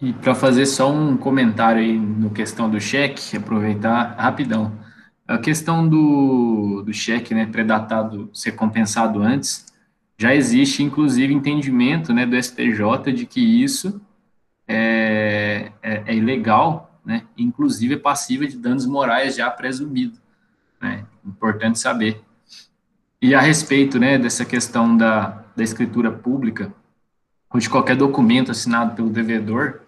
E 0.00 0.12
para 0.12 0.34
fazer 0.34 0.66
só 0.66 0.92
um 0.92 1.16
comentário 1.16 1.80
aí 1.80 1.98
no 1.98 2.30
questão 2.30 2.68
do 2.68 2.80
cheque, 2.80 3.36
aproveitar 3.36 4.14
rapidão. 4.18 4.72
A 5.26 5.38
questão 5.38 5.88
do, 5.88 6.82
do 6.82 6.92
cheque 6.92 7.34
né, 7.34 7.46
pré-datado 7.46 8.30
ser 8.32 8.52
compensado 8.52 9.20
antes, 9.20 9.66
já 10.18 10.34
existe, 10.34 10.82
inclusive, 10.82 11.34
entendimento 11.34 12.12
né, 12.14 12.24
do 12.24 12.40
STJ 12.40 13.12
de 13.14 13.26
que 13.26 13.40
isso 13.40 14.00
é, 14.66 15.72
é, 15.82 16.02
é 16.06 16.14
ilegal, 16.14 17.00
né, 17.04 17.24
inclusive 17.36 17.94
é 17.94 17.98
passível 17.98 18.48
de 18.48 18.56
danos 18.56 18.86
morais 18.86 19.36
já 19.36 19.50
presumido. 19.50 20.18
Né, 20.80 21.04
importante 21.24 21.78
saber. 21.78 22.22
E 23.20 23.34
a 23.34 23.40
respeito 23.40 23.98
né, 23.98 24.18
dessa 24.18 24.44
questão 24.44 24.96
da, 24.96 25.44
da 25.56 25.62
escritura 25.62 26.12
pública, 26.12 26.72
ou 27.50 27.58
de 27.58 27.68
qualquer 27.68 27.96
documento 27.96 28.50
assinado 28.50 28.94
pelo 28.94 29.10
devedor, 29.10 29.80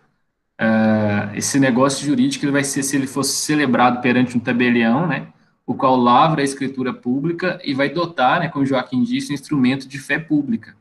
uh, 0.60 1.34
esse 1.36 1.58
negócio 1.58 2.04
jurídico 2.04 2.44
ele 2.44 2.52
vai 2.52 2.64
ser, 2.64 2.82
se 2.82 2.96
ele 2.96 3.06
fosse 3.06 3.36
celebrado 3.36 4.00
perante 4.00 4.36
um 4.36 4.40
tabelião, 4.40 5.06
né, 5.06 5.28
o 5.66 5.74
qual 5.74 5.96
lavra 5.96 6.40
a 6.40 6.44
escritura 6.44 6.92
pública 6.92 7.60
e 7.62 7.74
vai 7.74 7.88
dotar, 7.88 8.40
né, 8.40 8.48
como 8.48 8.66
Joaquim 8.66 9.02
disse, 9.02 9.30
um 9.30 9.34
instrumento 9.34 9.86
de 9.86 9.98
fé 9.98 10.18
pública, 10.18 10.74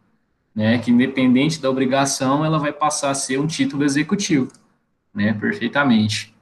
né, 0.56 0.80
que 0.80 0.92
independente 0.92 1.62
da 1.62 1.70
obrigação, 1.70 2.44
ela 2.44 2.58
vai 2.58 2.74
passar 2.74 3.12
a 3.12 3.16
ser 3.16 3.40
um 3.40 3.48
título 3.48 3.84
executivo, 3.84 4.52
né, 5.14 5.34
perfeitamente. 5.34 6.34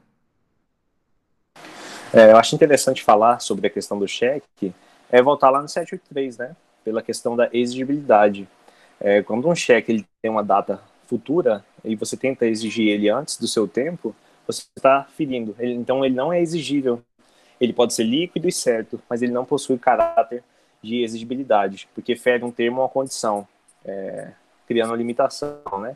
É, 2.14 2.32
eu 2.32 2.38
acho 2.38 2.56
interessante 2.56 3.04
falar 3.04 3.40
sobre 3.40 3.68
a 3.68 3.70
questão 3.70 4.00
do 4.00 4.08
cheque, 4.08 4.74
é 5.12 5.22
voltar 5.22 5.50
lá 5.50 5.62
no 5.62 5.68
783, 5.68 6.38
né, 6.38 6.56
pela 6.84 7.02
questão 7.02 7.36
da 7.36 7.50
exigibilidade. 7.52 8.48
É, 9.00 9.22
quando 9.22 9.50
um 9.50 9.56
cheque 9.56 9.92
ele 9.92 10.08
tem 10.22 10.32
uma 10.32 10.44
data 10.44 10.82
futura 11.08 11.66
e 11.86 11.96
você 11.96 12.18
tenta 12.18 12.46
exigir 12.46 12.88
ele 12.88 13.10
antes 13.10 13.38
do 13.38 13.48
seu 13.48 13.68
tempo, 13.68 14.16
você 14.46 14.64
está 14.76 15.04
ferindo. 15.04 15.56
Ele, 15.60 15.74
então 15.74 16.04
ele 16.04 16.16
não 16.16 16.32
é 16.32 16.42
exigível 16.42 17.02
ele 17.60 17.74
pode 17.74 17.94
ser 17.94 18.04
líquido 18.04 18.48
e 18.48 18.52
certo, 18.52 19.02
mas 19.10 19.22
ele 19.22 19.32
não 19.32 19.46
possui 19.46 19.78
caráter 19.78 20.44
de 20.82 21.04
exigibilidade, 21.04 21.88
porque 21.96 22.16
fere 22.16 22.44
um 22.44 22.52
termo 22.52 22.78
ou 22.78 22.84
uma 22.84 22.90
condição, 22.90 23.48
é, 23.84 24.32
criando 24.68 24.90
uma 24.90 24.98
limitação, 24.98 25.62
né? 25.80 25.96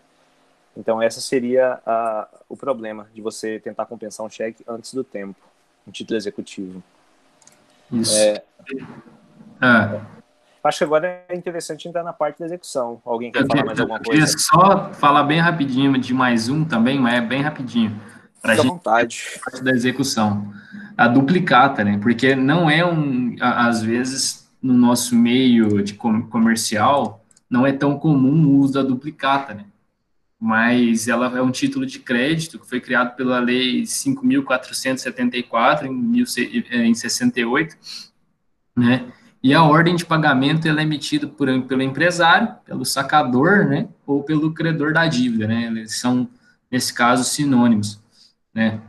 Então, 0.75 1.01
essa 1.01 1.19
seria 1.19 1.79
a, 1.85 2.27
o 2.47 2.55
problema 2.55 3.07
de 3.13 3.21
você 3.21 3.59
tentar 3.59 3.85
compensar 3.85 4.25
um 4.25 4.29
cheque 4.29 4.63
antes 4.67 4.93
do 4.93 5.03
tempo, 5.03 5.39
um 5.85 5.91
título 5.91 6.17
executivo. 6.17 6.81
Isso. 7.91 8.15
É, 8.17 8.43
ah. 9.59 10.18
Acho 10.63 10.79
que 10.79 10.83
agora 10.83 11.23
é 11.27 11.35
interessante 11.35 11.87
entrar 11.87 12.03
na 12.03 12.13
parte 12.13 12.39
da 12.39 12.45
execução. 12.45 13.01
Alguém 13.05 13.31
quer 13.31 13.43
eu 13.43 13.47
falar 13.47 13.65
mais 13.65 13.79
alguma 13.79 13.99
coisa? 13.99 14.37
Só 14.37 14.93
falar 14.93 15.23
bem 15.23 15.39
rapidinho 15.39 15.97
de 15.97 16.13
mais 16.13 16.49
um 16.49 16.65
também, 16.65 16.99
mas 16.99 17.15
é 17.15 17.21
bem 17.21 17.41
rapidinho. 17.41 17.99
Para 18.41 18.53
a 18.53 18.63
vontade. 18.63 19.39
Parte 19.43 19.63
da 19.63 19.71
execução 19.71 20.53
a 20.99 21.07
duplicata, 21.07 21.81
né? 21.81 21.97
Porque 21.97 22.35
não 22.35 22.69
é 22.69 22.85
um, 22.85 23.33
às 23.39 23.81
vezes, 23.81 24.51
no 24.61 24.73
nosso 24.73 25.15
meio 25.15 25.81
de 25.81 25.93
comercial, 25.93 27.23
não 27.49 27.65
é 27.65 27.71
tão 27.71 27.97
comum 27.97 28.45
o 28.45 28.57
uso 28.57 28.73
da 28.73 28.83
duplicata, 28.83 29.53
né? 29.53 29.63
Mas 30.37 31.07
ela 31.07 31.37
é 31.37 31.41
um 31.41 31.51
título 31.51 31.85
de 31.85 31.99
crédito 31.99 32.59
que 32.59 32.67
foi 32.67 32.81
criado 32.81 33.15
pela 33.15 33.39
Lei 33.39 33.83
5.474 33.83 35.85
em, 35.85 36.89
em 36.89 36.93
68, 36.93 37.77
né? 38.75 39.09
E 39.41 39.53
a 39.53 39.63
ordem 39.63 39.95
de 39.95 40.05
pagamento 40.05 40.67
ela 40.67 40.81
é 40.81 40.83
emitida 40.83 41.27
por, 41.27 41.47
pelo 41.63 41.81
empresário, 41.81 42.53
pelo 42.65 42.83
sacador, 42.83 43.65
né? 43.65 43.87
Ou 44.05 44.23
pelo 44.23 44.53
credor 44.53 44.93
da 44.93 45.07
dívida, 45.07 45.47
né? 45.47 45.65
Eles 45.65 45.97
são, 45.99 46.27
nesse 46.69 46.93
caso, 46.93 47.23
sinônimos, 47.23 48.01
né? 48.53 48.81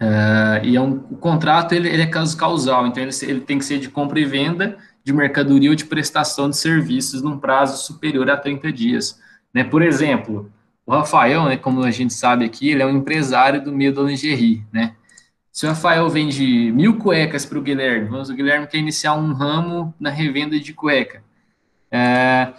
Uh, 0.00 0.64
e 0.64 0.76
é 0.76 0.80
um, 0.80 0.92
o 1.10 1.16
contrato 1.16 1.72
ele, 1.72 1.88
ele 1.88 2.02
é 2.02 2.06
caso 2.06 2.36
causal, 2.36 2.86
então 2.86 3.02
ele, 3.02 3.10
ele, 3.22 3.40
tem 3.40 3.58
que 3.58 3.64
ser 3.64 3.80
de 3.80 3.88
compra 3.88 4.20
e 4.20 4.24
venda 4.24 4.78
de 5.02 5.12
mercadoria 5.12 5.70
ou 5.70 5.74
de 5.74 5.86
prestação 5.86 6.48
de 6.48 6.56
serviços 6.56 7.20
num 7.20 7.36
prazo 7.36 7.84
superior 7.84 8.30
a 8.30 8.36
30 8.36 8.70
dias. 8.70 9.20
Né? 9.52 9.64
Por 9.64 9.82
exemplo, 9.82 10.52
o 10.86 10.92
Rafael, 10.92 11.46
né, 11.46 11.56
como 11.56 11.82
a 11.82 11.90
gente 11.90 12.14
sabe 12.14 12.44
aqui, 12.44 12.70
ele 12.70 12.82
é 12.82 12.86
um 12.86 12.96
empresário 12.98 13.62
do 13.62 13.72
meio 13.72 13.92
da 13.92 14.02
lingerie. 14.02 14.64
Né? 14.72 14.94
Se 15.58 15.66
o 15.66 15.70
Rafael 15.70 16.08
vende 16.08 16.70
mil 16.70 16.98
cuecas 16.98 17.44
para 17.44 17.58
o 17.58 17.60
Guilherme, 17.60 18.06
vamos, 18.06 18.30
o 18.30 18.32
Guilherme 18.32 18.68
quer 18.68 18.78
iniciar 18.78 19.14
um 19.14 19.32
ramo 19.32 19.92
na 19.98 20.08
revenda 20.08 20.56
de 20.56 20.72
cueca. 20.72 21.20
Uh, 21.92 22.54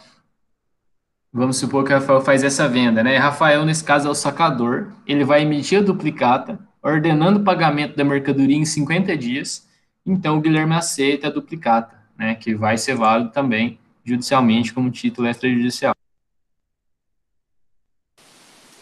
vamos 1.32 1.56
supor 1.56 1.86
que 1.86 1.94
o 1.94 1.96
Rafael 1.96 2.20
faz 2.20 2.44
essa 2.44 2.68
venda, 2.68 3.02
né? 3.02 3.16
Rafael, 3.16 3.64
nesse 3.64 3.86
caso, 3.86 4.10
é 4.10 4.12
o 4.12 4.14
sacador, 4.14 4.92
ele 5.08 5.24
vai 5.24 5.44
emitir 5.44 5.80
a 5.80 5.82
duplicata, 5.82 6.60
ordenando 6.84 7.40
o 7.40 7.44
pagamento 7.46 7.96
da 7.96 8.04
mercadoria 8.04 8.58
em 8.58 8.66
50 8.66 9.16
dias, 9.16 9.66
então 10.06 10.38
o 10.38 10.42
Guilherme 10.42 10.76
aceita 10.76 11.28
a 11.28 11.32
duplicata, 11.32 11.96
né, 12.18 12.36
que 12.36 12.54
vai 12.54 12.78
ser 12.78 12.98
válido 12.98 13.32
também 13.32 13.80
judicialmente 14.04 14.74
como 14.74 14.92
título 14.92 15.30
extrajudicial. 15.30 15.96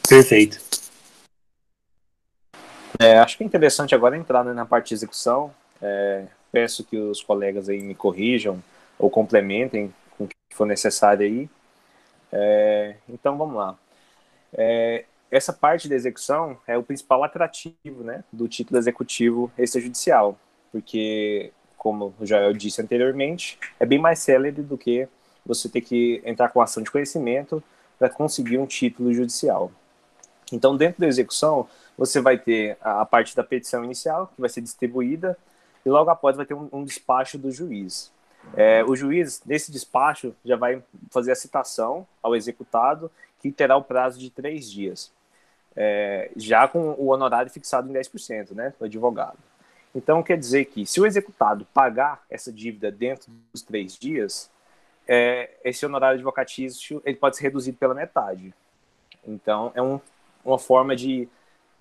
Perfeito. 0.09 0.66
É, 2.99 3.17
acho 3.19 3.37
que 3.37 3.43
é 3.43 3.47
interessante 3.47 3.93
agora 3.93 4.17
entrar 4.17 4.43
né, 4.43 4.53
na 4.53 4.65
parte 4.65 4.89
de 4.89 4.95
execução. 4.95 5.53
É, 5.81 6.25
peço 6.51 6.83
que 6.83 6.97
os 6.97 7.21
colegas 7.21 7.69
aí 7.69 7.81
me 7.81 7.93
corrijam 7.93 8.61
ou 8.97 9.09
complementem 9.09 9.93
com 10.17 10.23
o 10.23 10.27
que 10.27 10.35
for 10.53 10.65
necessário 10.65 11.25
aí. 11.25 11.49
É, 12.31 12.95
então 13.07 13.37
vamos 13.37 13.55
lá. 13.55 13.77
É, 14.53 15.05
essa 15.29 15.51
parte 15.51 15.87
da 15.89 15.95
execução 15.95 16.57
é 16.65 16.77
o 16.77 16.83
principal 16.83 17.23
atrativo 17.23 18.03
né, 18.03 18.23
do 18.31 18.47
título 18.47 18.79
executivo 18.79 19.51
extrajudicial, 19.57 20.37
porque, 20.71 21.51
como 21.77 22.13
o 22.19 22.25
Joel 22.25 22.53
disse 22.53 22.81
anteriormente, 22.81 23.59
é 23.79 23.85
bem 23.85 23.99
mais 23.99 24.19
célere 24.19 24.61
do 24.61 24.77
que 24.77 25.07
você 25.45 25.69
ter 25.69 25.81
que 25.81 26.21
entrar 26.25 26.49
com 26.49 26.61
ação 26.61 26.81
de 26.81 26.89
conhecimento 26.89 27.61
para 27.99 28.09
conseguir 28.09 28.57
um 28.57 28.65
título 28.65 29.13
judicial. 29.13 29.71
Então, 30.51 30.77
dentro 30.77 31.01
da 31.01 31.07
execução, 31.07 31.67
você 31.97 32.21
vai 32.21 32.37
ter 32.37 32.77
a 32.81 33.05
parte 33.05 33.35
da 33.35 33.43
petição 33.43 33.83
inicial, 33.83 34.27
que 34.27 34.39
vai 34.39 34.49
ser 34.49 34.61
distribuída, 34.61 35.37
e 35.85 35.89
logo 35.89 36.09
após 36.09 36.35
vai 36.35 36.45
ter 36.45 36.53
um, 36.53 36.69
um 36.71 36.83
despacho 36.83 37.37
do 37.37 37.51
juiz. 37.51 38.11
É, 38.55 38.83
o 38.83 38.95
juiz, 38.95 39.41
nesse 39.45 39.71
despacho, 39.71 40.33
já 40.45 40.55
vai 40.55 40.81
fazer 41.09 41.31
a 41.31 41.35
citação 41.35 42.07
ao 42.21 42.35
executado, 42.35 43.11
que 43.39 43.51
terá 43.51 43.75
o 43.75 43.83
prazo 43.83 44.19
de 44.19 44.29
três 44.29 44.69
dias 44.69 45.11
é, 45.77 46.31
já 46.35 46.67
com 46.67 46.79
o 46.97 47.09
honorário 47.09 47.51
fixado 47.51 47.87
em 47.87 47.93
10%, 47.93 48.53
né, 48.53 48.73
do 48.79 48.85
advogado. 48.85 49.37
Então, 49.93 50.23
quer 50.23 50.37
dizer 50.37 50.65
que 50.65 50.85
se 50.85 50.99
o 50.99 51.05
executado 51.05 51.65
pagar 51.71 52.23
essa 52.29 52.51
dívida 52.51 52.91
dentro 52.91 53.31
dos 53.53 53.61
três 53.61 53.95
dias, 53.95 54.49
é, 55.07 55.51
esse 55.63 55.85
honorário 55.85 56.15
advocatício 56.15 57.01
ele 57.05 57.15
pode 57.15 57.37
ser 57.37 57.43
reduzido 57.43 57.77
pela 57.77 57.93
metade. 57.93 58.53
Então, 59.25 59.71
é 59.75 59.81
um, 59.81 60.01
uma 60.43 60.57
forma 60.57 60.95
de. 60.95 61.29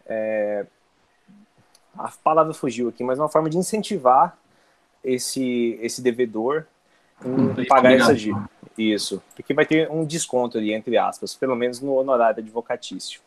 É, 0.07 0.67
a 1.99 2.11
palavra 2.23 2.53
fugiu 2.53 2.89
aqui, 2.89 3.03
mas 3.03 3.19
é 3.19 3.23
uma 3.23 3.29
forma 3.29 3.51
de 3.51 3.59
incentivar 3.59 4.37
esse, 5.03 5.79
esse 5.81 6.03
devedor 6.03 6.67
em 7.25 7.65
pagar 7.67 7.93
essa 7.93 8.15
dívida. 8.15 8.49
Isso, 8.77 9.23
porque 9.35 9.55
vai 9.55 9.65
ter 9.65 9.91
um 9.91 10.05
desconto 10.05 10.59
ali, 10.59 10.73
entre 10.73 10.99
aspas, 10.99 11.35
pelo 11.35 11.57
menos 11.57 11.81
no 11.81 11.95
honorário 11.95 12.41
advocatício. 12.41 13.21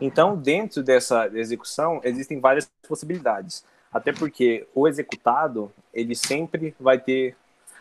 Então, 0.00 0.36
dentro 0.36 0.82
dessa 0.82 1.28
execução, 1.32 2.00
existem 2.02 2.40
várias 2.40 2.68
possibilidades. 2.88 3.64
Até 3.92 4.12
porque 4.12 4.66
o 4.74 4.88
executado, 4.88 5.70
ele 5.94 6.16
sempre 6.16 6.74
vai 6.80 6.98
ter, 6.98 7.36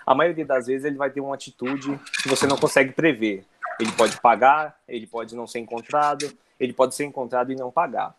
a 0.05 0.13
maioria 0.13 0.45
das 0.45 0.67
vezes, 0.67 0.85
ele 0.85 0.97
vai 0.97 1.09
ter 1.09 1.19
uma 1.19 1.33
atitude 1.33 1.99
que 2.21 2.29
você 2.29 2.45
não 2.45 2.57
consegue 2.57 2.91
prever. 2.91 3.43
Ele 3.79 3.91
pode 3.93 4.21
pagar, 4.21 4.79
ele 4.87 5.07
pode 5.07 5.35
não 5.35 5.47
ser 5.47 5.59
encontrado, 5.59 6.31
ele 6.61 6.73
pode 6.73 6.93
ser 6.93 7.05
encontrado 7.05 7.51
e 7.51 7.55
não 7.55 7.71
pagar. 7.71 8.15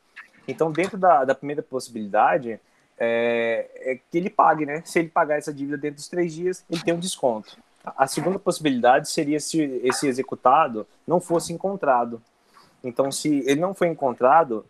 Então, 0.49 0.73
dentro 0.73 0.99
da, 0.99 1.25
da 1.25 1.35
primeira 1.35 1.63
possibilidade, 1.63 2.59
é, 2.99 3.71
é, 3.77 3.99
que 4.11 4.19
ele 4.19 4.29
pague, 4.29 4.67
né? 4.67 4.83
Se 4.85 4.99
ele 4.99 5.09
pagar 5.09 5.39
essa 5.39 5.55
dívida 5.55 5.79
dentro 5.79 5.97
dos 5.97 6.09
três 6.09 6.35
dias, 6.35 6.65
ele 6.69 6.83
tem 6.83 6.93
um 6.93 6.99
desconto. 6.99 7.57
A 7.85 8.07
segunda 8.07 8.39
possibilidade 8.39 9.09
seria 9.09 9.39
se 9.39 9.63
esse 9.85 10.07
executado 10.09 10.87
não 11.07 11.21
fosse 11.21 11.53
encontrado. 11.53 12.21
Então, 12.83 13.13
se 13.13 13.45
ele 13.47 13.61
não 13.61 13.75
foi 13.75 13.89
encontrado, 13.89 14.67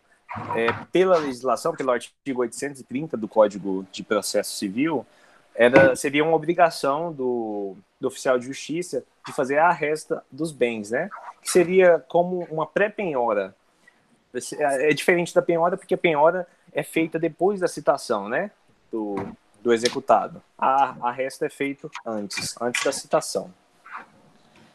é, 0.55 0.67
pela 0.93 1.17
legislação, 1.17 1.75
pelo 1.75 1.91
artigo 1.91 2.41
830 2.41 3.17
do 3.17 3.29
Código 3.29 3.87
de 3.91 4.03
Processo 4.03 4.57
Civil, 4.57 5.07
era, 5.55 5.95
seria 5.97 6.25
uma 6.25 6.37
obrigação 6.37 7.13
do, 7.13 7.77
do 8.01 8.09
oficial 8.09 8.39
de 8.39 8.47
justiça 8.47 9.05
de 9.27 9.33
fazer 9.33 9.59
a 9.59 9.71
resta 9.71 10.23
dos 10.31 10.53
bens, 10.53 10.91
né? 10.91 11.11
Que 11.43 11.51
seria 11.51 12.03
como 12.09 12.47
uma 12.51 12.67
pré-penhora. 12.67 13.55
É, 14.59 14.91
é 14.91 14.95
diferente 14.95 15.35
da 15.35 15.43
penhora 15.43 15.77
porque 15.77 15.95
a 15.95 15.99
penhora 15.99 16.47
é 16.73 16.83
feita 16.83 17.19
depois 17.19 17.61
da 17.61 17.69
citação, 17.69 18.29
né? 18.29 18.51
Do, 18.91 19.17
do 19.61 19.73
executado. 19.73 20.43
A, 20.59 21.09
a 21.09 21.13
resta 21.13 21.47
é 21.47 21.51
feita 21.51 21.89
antes, 22.05 22.55
antes 22.61 22.83
da 22.85 22.93
citação. 22.93 23.53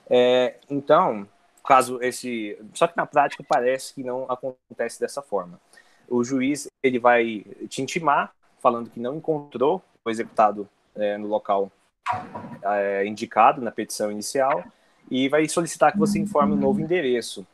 É, 0.09 0.55
então, 0.69 1.27
caso 1.65 1.99
esse. 2.01 2.57
Só 2.73 2.87
que 2.87 2.95
na 2.95 3.05
prática 3.05 3.43
parece 3.47 3.93
que 3.93 4.03
não 4.03 4.25
acontece 4.29 4.99
dessa 4.99 5.21
forma. 5.21 5.59
O 6.07 6.23
juiz 6.23 6.67
ele 6.81 6.99
vai 6.99 7.45
te 7.67 7.81
intimar, 7.81 8.33
falando 8.61 8.89
que 8.89 8.99
não 8.99 9.15
encontrou 9.15 9.83
o 10.05 10.09
executado 10.09 10.67
é, 10.95 11.17
no 11.17 11.27
local 11.27 11.69
é, 12.63 13.05
indicado 13.05 13.61
na 13.61 13.71
petição 13.71 14.11
inicial 14.11 14.63
e 15.11 15.27
vai 15.27 15.47
solicitar 15.47 15.91
que 15.91 15.97
você 15.97 16.17
informe 16.19 16.53
o 16.53 16.57
novo 16.57 16.79
endereço. 16.79 17.45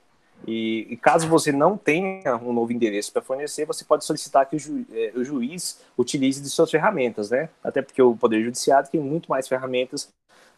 E, 0.46 0.88
e, 0.90 0.98
caso 0.98 1.28
você 1.28 1.52
não 1.52 1.78
tenha 1.78 2.36
um 2.38 2.52
novo 2.52 2.74
endereço 2.74 3.14
para 3.14 3.22
fornecer, 3.22 3.66
você 3.66 3.86
pode 3.86 4.04
solicitar 4.04 4.46
que 4.46 4.58
o, 4.58 4.60
ju, 4.60 4.86
é, 4.92 5.12
o, 5.16 5.24
juiz 5.24 5.82
utilize 5.98 6.42
de 6.42 6.50
suas 6.50 6.70
ferramentas, 6.70 7.30
né? 7.30 7.50
Até 7.64 7.82
porque 7.82 8.02
o 8.02 8.16
Poder 8.16 8.44
Judiciário 8.44 8.90
tem 8.90 9.00
muito 9.00 9.30
mais 9.30 9.48
ferramentas 9.48 10.10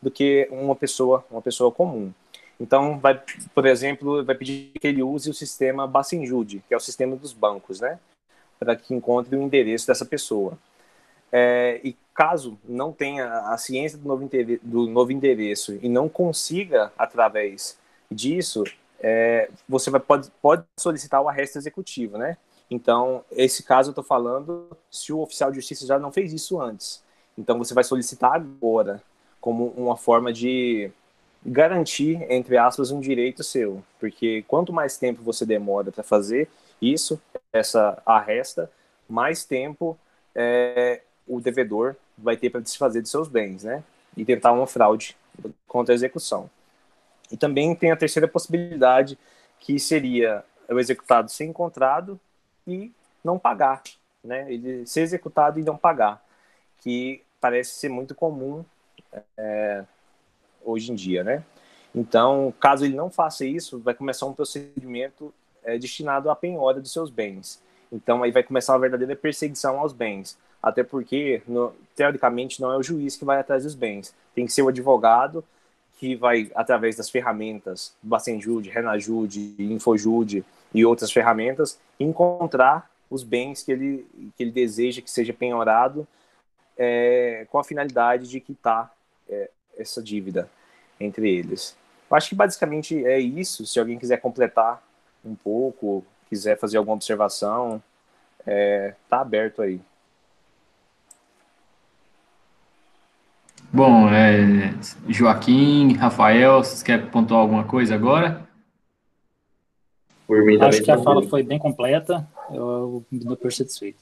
do 0.02 0.10
que 0.10 0.48
uma 0.52 0.76
pessoa, 0.76 1.24
uma 1.30 1.42
pessoa 1.42 1.72
comum. 1.72 2.12
Então, 2.60 2.98
vai, 3.00 3.22
por 3.54 3.66
exemplo, 3.66 4.24
vai 4.24 4.36
pedir 4.36 4.72
que 4.80 4.88
ele 4.88 5.04
use 5.04 5.30
o 5.30 5.34
sistema 5.34 5.86
Bacenjude, 5.86 6.64
que 6.68 6.74
é 6.74 6.78
o 6.78 6.80
sistema 6.80 7.16
dos 7.16 7.34
bancos, 7.34 7.80
né? 7.80 8.00
Para 8.58 8.76
que 8.76 8.94
encontre 8.94 9.36
o 9.36 9.42
endereço 9.42 9.86
dessa 9.86 10.06
pessoa. 10.06 10.58
É, 11.32 11.82
e 11.84 11.96
caso 12.14 12.58
não 12.64 12.92
tenha 12.92 13.28
a 13.50 13.58
ciência 13.58 13.98
do 13.98 14.08
novo, 14.08 14.30
do 14.64 14.88
novo 14.88 15.12
endereço 15.12 15.78
e 15.82 15.90
não 15.90 16.08
consiga, 16.08 16.92
através 16.98 17.78
disso, 18.10 18.64
é, 19.08 19.52
você 19.70 19.92
vai, 19.92 20.00
pode, 20.00 20.32
pode 20.42 20.64
solicitar 20.76 21.22
o 21.22 21.30
arresto 21.30 21.60
executivo, 21.60 22.18
né? 22.18 22.38
Então, 22.72 23.24
esse 23.32 23.62
caso 23.62 23.90
eu 23.90 23.92
estou 23.92 24.04
falando 24.04 24.76
se 24.90 25.14
o 25.14 25.20
oficial 25.20 25.52
de 25.52 25.58
justiça 25.58 25.86
já 25.86 26.00
não 26.00 26.12
fez 26.12 26.34
isso 26.34 26.60
antes. 26.60 27.04
Então, 27.38 27.60
você 27.60 27.72
vai 27.72 27.84
solicitar 27.84 28.34
agora, 28.34 29.00
como 29.40 29.68
uma 29.78 29.96
forma 29.96 30.34
de 30.34 30.90
garantir, 31.46 32.20
entre 32.32 32.58
aspas, 32.58 32.90
um 32.90 33.00
direito 33.00 33.44
seu. 33.44 33.84
Porque 34.00 34.44
quanto 34.48 34.74
mais 34.74 34.98
tempo 34.98 35.22
você 35.22 35.46
demora 35.46 35.92
para 35.92 36.04
fazer 36.04 36.50
isso, 36.82 37.22
essa 37.54 38.02
arresta, 38.04 38.72
mais 39.08 39.46
tempo 39.46 39.96
é, 40.34 41.04
o 41.28 41.40
devedor 41.40 41.96
vai 42.18 42.36
ter 42.38 42.50
para 42.50 42.60
desfazer 42.60 43.04
de 43.04 43.10
seus 43.10 43.28
bens, 43.28 43.64
né? 43.64 43.84
E 44.18 44.26
tentar 44.26 44.52
uma 44.52 44.66
fraude 44.66 45.16
contra 45.68 45.94
a 45.94 45.96
execução. 45.96 46.50
E 47.36 47.38
também 47.38 47.76
tem 47.76 47.92
a 47.92 47.98
terceira 47.98 48.30
possibilidade, 48.30 49.20
que 49.60 49.78
seria 49.78 50.42
o 50.70 50.80
executado 50.80 51.30
ser 51.30 51.44
encontrado 51.44 52.18
e 52.66 52.94
não 53.22 53.38
pagar, 53.38 53.84
né? 54.24 54.50
Ele 54.50 54.88
ser 54.88 55.02
executado 55.02 55.60
e 55.60 55.64
não 55.64 55.76
pagar, 55.76 56.24
que 56.78 57.22
parece 57.42 57.72
ser 57.72 57.90
muito 57.90 58.16
comum 58.16 58.64
é, 59.38 59.84
hoje 60.64 60.94
em 60.94 60.96
dia, 60.96 61.26
né? 61.26 61.44
Então, 61.94 62.54
caso 62.58 62.86
ele 62.86 62.96
não 62.96 63.10
faça 63.10 63.46
isso, 63.46 63.80
vai 63.80 63.94
começar 63.94 64.28
um 64.28 64.34
procedimento 64.34 65.34
é, 65.62 65.78
destinado 65.78 66.30
à 66.30 66.38
penhora 66.38 66.80
dos 66.80 66.94
seus 66.94 67.10
bens. 67.10 67.62
Então, 67.92 68.24
aí 68.24 68.32
vai 68.32 68.44
começar 68.44 68.72
uma 68.72 68.80
verdadeira 68.80 69.14
perseguição 69.14 69.78
aos 69.78 69.92
bens. 69.92 70.38
Até 70.64 70.86
porque, 70.86 71.42
no, 71.46 71.74
teoricamente, 71.98 72.62
não 72.62 72.72
é 72.72 72.78
o 72.78 72.84
juiz 72.84 73.18
que 73.18 73.26
vai 73.26 73.42
atrás 73.42 73.66
dos 73.66 73.76
bens. 73.76 74.16
Tem 74.34 74.46
que 74.46 74.54
ser 74.54 74.62
o 74.62 74.70
advogado 74.70 75.44
que 75.98 76.16
vai, 76.16 76.52
através 76.56 76.96
das 76.96 77.10
ferramentas, 77.10 77.96
Bacenjude, 78.02 78.70
Renajude, 78.70 79.56
Infojude 79.60 80.44
e 80.74 80.86
outras 80.86 81.12
ferramentas, 81.12 81.80
encontrar 82.00 82.90
os 83.10 83.24
bens 83.24 83.64
que 83.64 83.72
ele, 83.72 84.08
que 84.36 84.44
ele 84.44 84.52
deseja 84.52 85.02
que 85.02 85.10
seja 85.10 85.34
penhorado 85.34 86.08
é, 86.78 87.48
com 87.50 87.58
a 87.58 87.64
finalidade 87.64 88.30
de 88.30 88.40
quitar 88.40 88.94
é, 89.30 89.50
essa 89.78 90.02
dívida 90.02 90.50
entre 91.00 91.30
eles. 91.30 91.76
Eu 92.10 92.18
acho 92.18 92.30
que 92.30 92.36
basicamente 92.36 93.06
é 93.06 93.20
isso. 93.20 93.66
Se 93.66 93.80
alguém 93.80 93.98
quiser 93.98 94.18
completar 94.18 94.84
um 95.24 95.36
pouco, 95.36 96.06
quiser 96.30 96.58
fazer 96.58 96.78
alguma 96.78 96.96
observação, 96.96 97.82
é, 98.46 98.94
tá 99.10 99.22
aberto 99.22 99.62
aí. 99.62 99.80
Bom, 103.76 104.08
é, 104.08 104.74
Joaquim, 105.10 105.96
Rafael, 105.96 106.64
vocês 106.64 106.82
querem 106.82 107.08
pontuar 107.08 107.42
alguma 107.42 107.66
coisa 107.66 107.94
agora? 107.94 108.48
Acho 110.62 110.82
que 110.82 110.90
a 110.90 110.98
fala 110.98 111.22
foi 111.24 111.44
bem 111.44 111.60
completa, 111.60 112.26
eu 112.54 113.06
estou 113.12 113.36
por 113.36 113.52
satisfeito. 113.52 114.00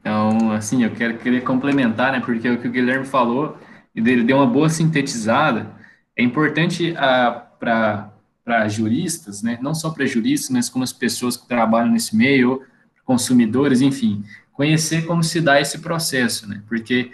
Então, 0.00 0.52
assim, 0.52 0.84
eu 0.84 0.90
quero 0.92 1.18
querer 1.18 1.42
complementar, 1.42 2.12
né, 2.12 2.20
porque 2.20 2.48
o 2.48 2.58
que 2.58 2.66
o 2.66 2.70
Guilherme 2.70 3.04
falou, 3.04 3.58
e 3.94 4.00
ele 4.00 4.24
deu 4.24 4.38
uma 4.38 4.46
boa 4.46 4.70
sintetizada, 4.70 5.70
é 6.16 6.22
importante 6.22 6.94
ah, 6.96 7.46
para 7.60 8.68
juristas, 8.68 9.42
né, 9.42 9.58
não 9.60 9.74
só 9.74 9.90
para 9.90 10.06
juristas, 10.06 10.48
mas 10.48 10.70
como 10.70 10.82
as 10.82 10.94
pessoas 10.94 11.36
que 11.36 11.46
trabalham 11.46 11.92
nesse 11.92 12.16
meio, 12.16 12.62
consumidores, 13.04 13.82
enfim, 13.82 14.24
conhecer 14.54 15.04
como 15.04 15.22
se 15.22 15.42
dá 15.42 15.60
esse 15.60 15.80
processo, 15.80 16.48
né, 16.48 16.62
porque 16.66 17.12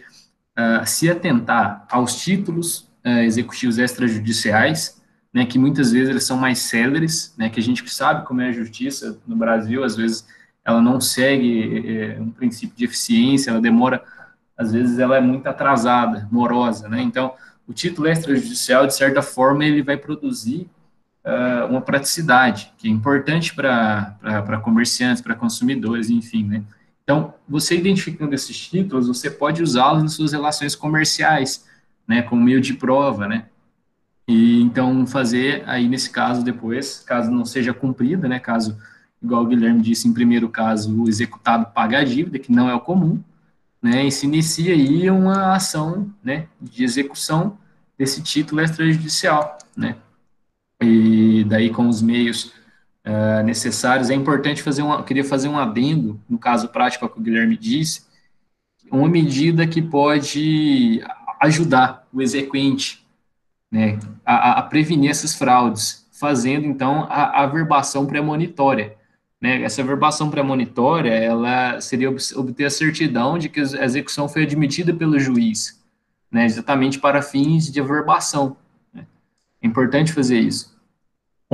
uh, 0.59 0.87
se 0.87 1.11
atentar 1.11 1.87
aos 1.91 2.17
títulos 2.17 2.91
uh, 3.05 3.21
executivos 3.21 3.79
extrajudiciais, 3.79 5.03
né, 5.33 5.45
que 5.45 5.59
muitas 5.59 5.91
vezes 5.93 6.09
eles 6.09 6.25
são 6.25 6.37
mais 6.37 6.61
céleres, 6.61 7.35
né, 7.37 7.49
que 7.49 7.59
a 7.59 7.63
gente 7.63 7.89
sabe 7.93 8.25
como 8.25 8.41
é 8.41 8.49
a 8.49 8.53
justiça 8.53 9.19
no 9.27 9.35
Brasil, 9.35 9.83
às 9.83 9.97
vezes 9.97 10.27
ela 10.65 10.81
não 10.81 11.01
segue 11.01 11.99
é, 11.99 12.21
um 12.21 12.31
princípio 12.31 12.75
de 12.77 12.85
eficiência, 12.85 13.51
ela 13.51 13.61
demora, 13.61 14.03
às 14.57 14.73
vezes 14.73 14.99
ela 14.99 15.17
é 15.17 15.21
muito 15.21 15.47
atrasada, 15.47 16.29
morosa, 16.31 16.89
né, 16.89 17.03
então 17.03 17.35
o 17.67 17.73
título 17.73 18.09
extrajudicial, 18.09 18.87
de 18.87 18.95
certa 18.95 19.23
forma, 19.23 19.65
ele 19.65 19.83
vai 19.83 19.97
produzir 19.97 20.69
uh, 21.25 21.67
uma 21.69 21.81
praticidade, 21.81 22.73
que 22.77 22.87
é 22.87 22.91
importante 22.91 23.55
para 23.55 24.61
comerciantes, 24.63 25.23
para 25.23 25.35
consumidores, 25.35 26.11
enfim, 26.11 26.45
né, 26.45 26.63
então, 27.05 27.35
você 27.47 27.77
identificando 27.77 28.35
esses 28.35 28.57
títulos, 28.59 29.07
você 29.07 29.31
pode 29.31 29.63
usá-los 29.63 30.03
nas 30.03 30.15
suas 30.15 30.33
relações 30.33 30.75
comerciais, 30.75 31.67
né, 32.09 32.23
como 32.23 32.43
meio 32.43 32.61
de 32.61 32.73
prova, 32.75 33.29
né? 33.29 33.47
E 34.27 34.63
então 34.63 35.07
fazer 35.07 35.63
aí 35.67 35.87
nesse 35.87 36.09
caso 36.09 36.43
depois, 36.43 37.01
caso 37.01 37.31
não 37.31 37.45
seja 37.45 37.75
cumprida, 37.75 38.27
né, 38.27 38.39
caso 38.41 38.79
igual 39.23 39.43
o 39.43 39.47
Guilherme 39.47 39.83
disse 39.83 40.09
em 40.09 40.15
primeiro 40.15 40.49
caso, 40.49 41.03
o 41.03 41.09
executado 41.09 41.67
paga 41.75 41.99
a 41.99 42.05
dívida, 42.05 42.39
que 42.39 42.51
não 42.51 42.71
é 42.71 42.75
o 42.75 42.81
comum, 42.81 43.23
né, 43.83 44.07
e 44.07 44.11
se 44.11 44.27
inicia 44.27 44.73
aí 44.73 45.11
uma 45.11 45.55
ação, 45.55 46.11
né, 46.23 46.49
de 46.61 46.85
execução 46.85 47.59
desse 47.99 48.23
título 48.23 48.63
extrajudicial, 48.63 49.59
né? 49.77 49.97
E 50.81 51.45
daí 51.45 51.71
com 51.71 51.89
os 51.89 52.03
meios 52.03 52.53
uh, 53.07 53.43
necessários. 53.45 54.11
É 54.11 54.15
importante 54.15 54.63
fazer 54.63 54.83
um, 54.83 54.93
eu 54.93 55.05
queria 55.05 55.25
fazer 55.25 55.49
um 55.49 55.59
adendo, 55.59 56.21
no 56.29 56.39
caso 56.39 56.69
prático, 56.69 57.05
ao 57.05 57.11
que 57.11 57.19
o 57.19 57.23
Guilherme 57.23 57.57
disse, 57.57 58.03
uma 58.91 59.09
medida 59.09 59.67
que 59.67 59.83
pode 59.83 61.03
ajudar 61.41 62.07
o 62.13 62.23
exequente 62.23 63.05
né, 63.71 63.99
a, 64.25 64.61
a 64.61 64.63
prevenir 64.63 65.11
essas 65.11 65.35
fraudes, 65.35 66.07
fazendo, 66.13 66.67
então, 66.67 67.07
a, 67.11 67.43
a 67.43 67.47
verbação 67.47 68.07
premonitória. 68.07 68.97
Né? 69.41 69.63
Essa 69.63 69.83
verbação 69.83 70.31
premonitória, 70.31 71.11
ela 71.11 71.81
seria 71.81 72.09
obter 72.09 72.65
a 72.65 72.71
certidão 72.71 73.37
de 73.37 73.49
que 73.49 73.61
a 73.61 73.85
execução 73.85 74.29
foi 74.29 74.45
admitida 74.45 74.95
pelo 74.95 75.19
juiz, 75.19 75.83
né, 76.31 76.47
exatamente 76.47 76.99
para 76.99 77.21
fins 77.21 77.71
de 77.71 77.81
averbação. 77.81 78.57
Né? 78.93 79.07
É 79.61 79.67
importante 79.67 80.13
fazer 80.13 80.39
isso. 80.39 80.74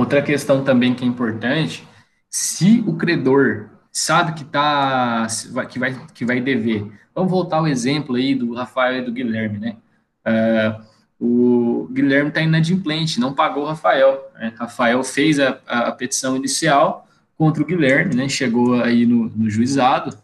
Outra 0.01 0.19
questão 0.19 0.63
também 0.63 0.95
que 0.95 1.03
é 1.03 1.07
importante, 1.07 1.87
se 2.27 2.83
o 2.87 2.95
credor 2.95 3.69
sabe 3.91 4.33
que 4.33 4.43
tá 4.43 5.27
que 5.69 5.77
vai 5.77 5.95
que 6.11 6.25
vai 6.25 6.41
dever. 6.41 6.91
Vamos 7.13 7.29
voltar 7.29 7.57
ao 7.57 7.67
exemplo 7.67 8.15
aí 8.15 8.33
do 8.33 8.55
Rafael 8.55 8.97
e 8.97 9.05
do 9.05 9.11
Guilherme, 9.11 9.59
né? 9.59 9.77
Uh, 10.25 11.83
o 11.83 11.87
Guilherme 11.91 12.29
está 12.29 12.41
inadimplente, 12.41 13.19
não 13.19 13.31
pagou 13.31 13.61
o 13.63 13.67
Rafael. 13.67 14.27
Né? 14.33 14.51
Rafael 14.57 15.03
fez 15.03 15.39
a, 15.39 15.59
a, 15.67 15.89
a, 15.89 15.91
petição 15.91 16.35
inicial 16.35 17.07
contra 17.37 17.61
o 17.61 17.65
Guilherme, 17.65 18.15
né? 18.15 18.27
Chegou 18.27 18.81
aí 18.81 19.05
no, 19.05 19.29
no 19.29 19.51
juizado. 19.51 20.17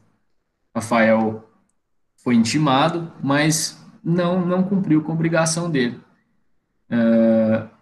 Rafael 0.73 1.47
foi 2.23 2.33
intimado, 2.33 3.11
mas 3.21 3.79
não 4.03 4.43
não 4.43 4.63
cumpriu 4.63 5.03
com 5.03 5.11
a 5.11 5.15
obrigação 5.15 5.69
dele. 5.69 5.99
Uh, 6.89 7.76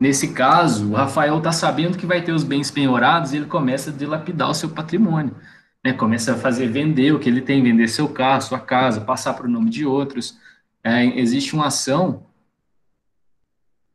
Nesse 0.00 0.32
caso, 0.32 0.92
o 0.92 0.94
Rafael 0.94 1.36
está 1.36 1.52
sabendo 1.52 1.98
que 1.98 2.06
vai 2.06 2.22
ter 2.22 2.32
os 2.32 2.42
bens 2.42 2.70
penhorados 2.70 3.34
e 3.34 3.36
ele 3.36 3.44
começa 3.44 3.90
a 3.90 3.92
dilapidar 3.92 4.48
o 4.48 4.54
seu 4.54 4.70
patrimônio. 4.70 5.36
Né? 5.84 5.92
Começa 5.92 6.32
a 6.32 6.36
fazer 6.38 6.68
vender 6.68 7.12
o 7.12 7.18
que 7.18 7.28
ele 7.28 7.42
tem, 7.42 7.62
vender 7.62 7.86
seu 7.86 8.08
carro, 8.08 8.40
sua 8.40 8.58
casa, 8.58 9.02
passar 9.02 9.34
para 9.34 9.46
o 9.46 9.50
nome 9.50 9.68
de 9.68 9.84
outros. 9.84 10.38
É, 10.82 11.04
existe 11.20 11.54
uma 11.54 11.66
ação, 11.66 12.24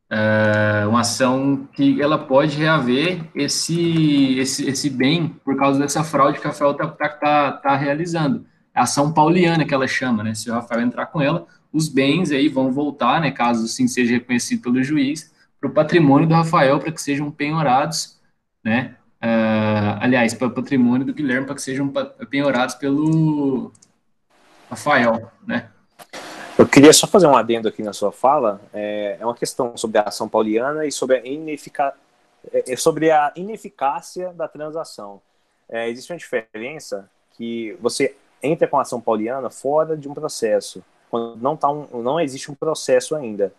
é, 0.08 0.86
uma 0.86 1.00
ação 1.00 1.68
que 1.72 2.00
ela 2.00 2.16
pode 2.18 2.56
reaver 2.56 3.28
esse, 3.34 4.38
esse, 4.38 4.68
esse 4.68 4.88
bem 4.88 5.28
por 5.44 5.56
causa 5.56 5.80
dessa 5.80 6.04
fraude 6.04 6.38
que 6.38 6.46
o 6.46 6.50
Rafael 6.50 6.70
está 6.70 6.86
tá, 6.86 7.08
tá, 7.08 7.52
tá 7.52 7.76
realizando. 7.76 8.46
É 8.72 8.78
a 8.78 8.82
ação 8.84 9.12
pauliana 9.12 9.64
que 9.64 9.74
ela 9.74 9.88
chama, 9.88 10.22
né? 10.22 10.34
Se 10.34 10.48
o 10.48 10.54
Rafael 10.54 10.82
entrar 10.82 11.06
com 11.06 11.20
ela, 11.20 11.48
os 11.72 11.88
bens 11.88 12.30
aí 12.30 12.48
vão 12.48 12.70
voltar, 12.70 13.20
né? 13.20 13.32
Caso 13.32 13.64
assim 13.64 13.88
seja 13.88 14.12
reconhecido 14.12 14.62
pelo 14.62 14.80
juiz, 14.84 15.34
para 15.60 15.70
o 15.70 15.72
patrimônio 15.72 16.28
do 16.28 16.34
Rafael 16.34 16.78
para 16.78 16.92
que 16.92 17.00
sejam 17.00 17.30
penhorados, 17.30 18.20
né? 18.62 18.96
Uh, 19.22 19.98
aliás, 20.00 20.34
para 20.34 20.48
o 20.48 20.50
patrimônio 20.50 21.06
do 21.06 21.14
Guilherme 21.14 21.46
para 21.46 21.54
que 21.54 21.62
sejam 21.62 21.92
penhorados 22.30 22.74
pelo 22.74 23.72
Rafael, 24.68 25.30
né? 25.46 25.70
Eu 26.58 26.66
queria 26.66 26.92
só 26.92 27.06
fazer 27.06 27.26
um 27.26 27.36
adendo 27.36 27.68
aqui 27.68 27.82
na 27.82 27.92
sua 27.92 28.10
fala. 28.10 28.60
É, 28.72 29.18
é 29.20 29.24
uma 29.24 29.34
questão 29.34 29.76
sobre 29.76 29.98
a 29.98 30.02
ação 30.02 30.28
pauliana 30.28 30.86
e 30.86 30.92
sobre 30.92 31.16
a, 31.16 31.26
inefica... 31.26 31.94
É, 32.50 32.72
é 32.72 32.76
sobre 32.76 33.10
a 33.10 33.32
ineficácia 33.36 34.32
da 34.32 34.48
transação. 34.48 35.20
É, 35.68 35.88
existe 35.88 36.12
uma 36.12 36.18
diferença 36.18 37.10
que 37.36 37.76
você 37.80 38.16
entra 38.42 38.66
com 38.66 38.78
a 38.78 38.82
ação 38.82 39.00
pauliana 39.00 39.50
fora 39.50 39.96
de 39.96 40.08
um 40.08 40.14
processo, 40.14 40.82
quando 41.10 41.36
não, 41.36 41.56
tá 41.56 41.68
um, 41.68 42.02
não 42.02 42.18
existe 42.18 42.50
um 42.50 42.54
processo 42.54 43.14
ainda. 43.14 43.52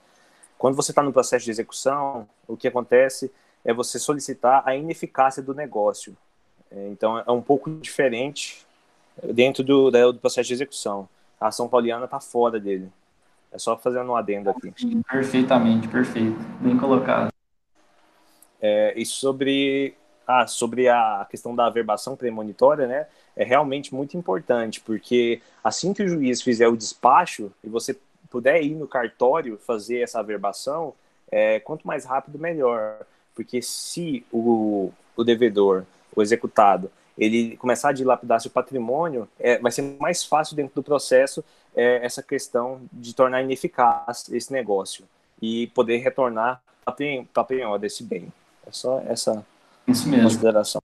Quando 0.57 0.75
você 0.75 0.91
está 0.91 1.03
no 1.03 1.13
processo 1.13 1.45
de 1.45 1.51
execução, 1.51 2.27
o 2.47 2.57
que 2.57 2.67
acontece 2.67 3.31
é 3.63 3.73
você 3.73 3.99
solicitar 3.99 4.63
a 4.65 4.75
ineficácia 4.75 5.41
do 5.41 5.53
negócio. 5.53 6.15
É, 6.71 6.87
então, 6.89 7.19
é 7.19 7.31
um 7.31 7.41
pouco 7.41 7.69
diferente 7.69 8.65
dentro 9.33 9.63
do, 9.63 9.91
do 9.91 10.19
processo 10.19 10.47
de 10.47 10.53
execução. 10.53 11.07
A 11.39 11.47
ação 11.47 11.67
pauliana 11.67 12.05
está 12.05 12.19
fora 12.19 12.59
dele. 12.59 12.89
É 13.51 13.57
só 13.57 13.77
fazendo 13.77 14.11
um 14.11 14.15
adendo 14.15 14.49
aqui. 14.49 14.73
Perfeitamente, 15.09 15.87
perfeito. 15.87 16.37
Bem 16.59 16.77
colocado. 16.77 17.31
É, 18.61 18.93
e 18.97 19.05
sobre, 19.05 19.95
ah, 20.27 20.47
sobre 20.47 20.89
a 20.89 21.25
questão 21.29 21.55
da 21.55 21.65
averbação 21.65 22.15
premonitória, 22.15 22.87
né? 22.87 23.07
É 23.35 23.43
realmente 23.43 23.93
muito 23.93 24.17
importante, 24.17 24.81
porque 24.81 25.41
assim 25.63 25.93
que 25.93 26.03
o 26.03 26.07
juiz 26.07 26.41
fizer 26.41 26.67
o 26.67 26.75
despacho 26.75 27.51
e 27.63 27.69
você 27.69 27.97
puder 28.29 28.61
ir 28.61 28.75
no 28.75 28.87
cartório 28.87 29.57
fazer 29.57 30.01
essa 30.01 30.19
averbação, 30.19 30.93
é, 31.31 31.59
quanto 31.59 31.87
mais 31.87 32.05
rápido, 32.05 32.39
melhor. 32.39 33.05
Porque 33.35 33.61
se 33.61 34.25
o, 34.31 34.91
o 35.15 35.23
devedor, 35.23 35.83
o 36.15 36.21
executado, 36.21 36.91
ele 37.17 37.57
começar 37.57 37.89
a 37.89 37.93
dilapidar 37.93 38.39
seu 38.39 38.51
patrimônio, 38.51 39.27
é, 39.39 39.57
vai 39.57 39.71
ser 39.71 39.81
mais 39.99 40.23
fácil 40.23 40.55
dentro 40.55 40.75
do 40.75 40.83
processo 40.83 41.43
é, 41.75 42.05
essa 42.05 42.21
questão 42.21 42.81
de 42.93 43.13
tornar 43.13 43.41
ineficaz 43.41 44.29
esse 44.31 44.51
negócio 44.53 45.05
e 45.41 45.67
poder 45.67 45.97
retornar 45.97 46.61
para 46.83 46.93
a 47.35 47.43
penhora 47.43 47.79
desse 47.79 48.03
bem. 48.03 48.31
É 48.65 48.71
só 48.71 49.01
essa 49.07 49.45
Isso 49.87 50.07
mesmo. 50.07 50.23
consideração. 50.23 50.81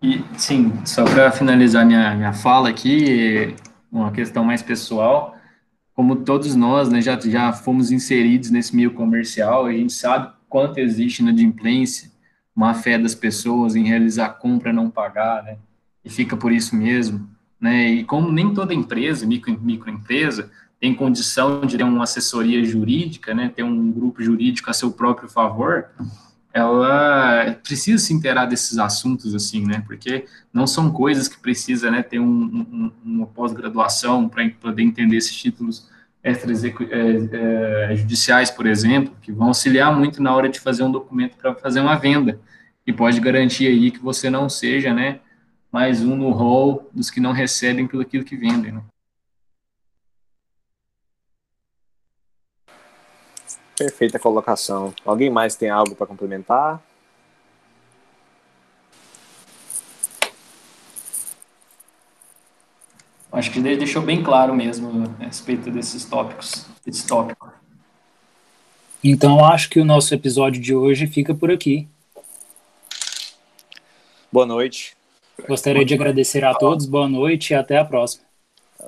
E, 0.00 0.24
sim, 0.38 0.72
só 0.86 1.04
para 1.04 1.32
finalizar 1.32 1.84
minha, 1.84 2.14
minha 2.14 2.32
fala 2.32 2.68
aqui, 2.68 3.56
uma 3.90 4.12
questão 4.12 4.44
mais 4.44 4.62
pessoal, 4.62 5.36
como 5.94 6.16
todos 6.16 6.54
nós 6.54 6.88
né, 6.88 7.00
já, 7.00 7.18
já 7.18 7.52
fomos 7.52 7.90
inseridos 7.90 8.50
nesse 8.50 8.74
meio 8.76 8.92
comercial, 8.92 9.66
a 9.66 9.72
gente 9.72 9.92
sabe 9.92 10.32
quanto 10.48 10.78
existe 10.78 11.22
na 11.22 11.30
inadimplência, 11.30 12.10
má 12.54 12.72
fé 12.74 12.98
das 12.98 13.14
pessoas 13.14 13.74
em 13.74 13.84
realizar 13.84 14.28
compra 14.30 14.72
não 14.72 14.90
pagar, 14.90 15.42
né? 15.42 15.58
E 16.04 16.10
fica 16.10 16.36
por 16.36 16.52
isso 16.52 16.76
mesmo, 16.76 17.28
né? 17.60 17.88
E 17.88 18.04
como 18.04 18.30
nem 18.30 18.54
toda 18.54 18.74
empresa, 18.74 19.26
micro, 19.26 19.60
microempresa, 19.60 20.50
tem 20.80 20.94
condição 20.94 21.62
de 21.66 21.76
ter 21.76 21.82
uma 21.82 22.04
assessoria 22.04 22.64
jurídica, 22.64 23.34
né? 23.34 23.52
Ter 23.54 23.62
um 23.62 23.90
grupo 23.90 24.22
jurídico 24.22 24.70
a 24.70 24.72
seu 24.72 24.92
próprio 24.92 25.28
favor, 25.28 25.90
ela 26.58 27.56
precisa 27.62 28.04
se 28.04 28.12
inteirar 28.12 28.46
desses 28.46 28.78
assuntos, 28.78 29.32
assim, 29.34 29.64
né? 29.64 29.82
Porque 29.86 30.24
não 30.52 30.66
são 30.66 30.90
coisas 30.90 31.28
que 31.28 31.38
precisa, 31.38 31.90
né? 31.90 32.02
Ter 32.02 32.18
um, 32.18 32.26
um, 32.26 32.92
uma 33.04 33.26
pós-graduação 33.26 34.28
para 34.28 34.48
poder 34.60 34.82
entender 34.82 35.16
esses 35.16 35.36
títulos 35.36 35.88
extrajudiciais, 36.22 38.48
é, 38.48 38.52
é, 38.52 38.56
por 38.56 38.66
exemplo, 38.66 39.14
que 39.22 39.30
vão 39.30 39.48
auxiliar 39.48 39.94
muito 39.96 40.22
na 40.22 40.34
hora 40.34 40.48
de 40.48 40.58
fazer 40.58 40.82
um 40.82 40.90
documento 40.90 41.36
para 41.36 41.54
fazer 41.54 41.80
uma 41.80 41.96
venda 41.96 42.40
e 42.86 42.92
pode 42.92 43.20
garantir 43.20 43.68
aí 43.68 43.90
que 43.90 44.00
você 44.00 44.28
não 44.28 44.48
seja, 44.48 44.92
né, 44.92 45.20
mais 45.70 46.02
um 46.02 46.16
no 46.16 46.30
rol 46.30 46.90
dos 46.92 47.10
que 47.10 47.20
não 47.20 47.32
recebem 47.32 47.86
pelo 47.86 48.02
aquilo 48.02 48.24
que 48.24 48.36
vendem, 48.36 48.72
né? 48.72 48.82
Perfeita 53.78 54.18
colocação. 54.18 54.92
Alguém 55.04 55.30
mais 55.30 55.54
tem 55.54 55.70
algo 55.70 55.94
para 55.94 56.06
complementar? 56.06 56.82
Acho 63.30 63.52
que 63.52 63.60
deixou 63.60 64.02
bem 64.02 64.20
claro 64.20 64.52
mesmo 64.52 65.04
a 65.20 65.26
respeito 65.26 65.70
desses 65.70 66.04
tópicos, 66.04 66.66
desse 66.84 67.06
tópico. 67.06 67.52
Então, 69.04 69.44
acho 69.44 69.70
que 69.70 69.78
o 69.78 69.84
nosso 69.84 70.12
episódio 70.12 70.60
de 70.60 70.74
hoje 70.74 71.06
fica 71.06 71.32
por 71.32 71.48
aqui. 71.48 71.86
Boa 74.32 74.44
noite. 74.44 74.96
Gostaria 75.46 75.84
de 75.84 75.94
agradecer 75.94 76.44
a 76.44 76.52
todos, 76.52 76.84
boa 76.84 77.08
noite 77.08 77.52
e 77.52 77.54
até 77.54 77.78
a 77.78 77.84
próxima. 77.84 78.24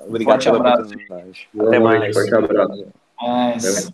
Obrigado 0.05 0.43
forte 0.43 0.51
pela 0.51 0.57
abraço. 0.57 0.93
oportunidade. 0.93 1.49
Até 1.57 1.79
mais. 1.79 2.13
Forte 2.13 2.35
abraço. 2.35 2.87
Mas... 3.21 3.93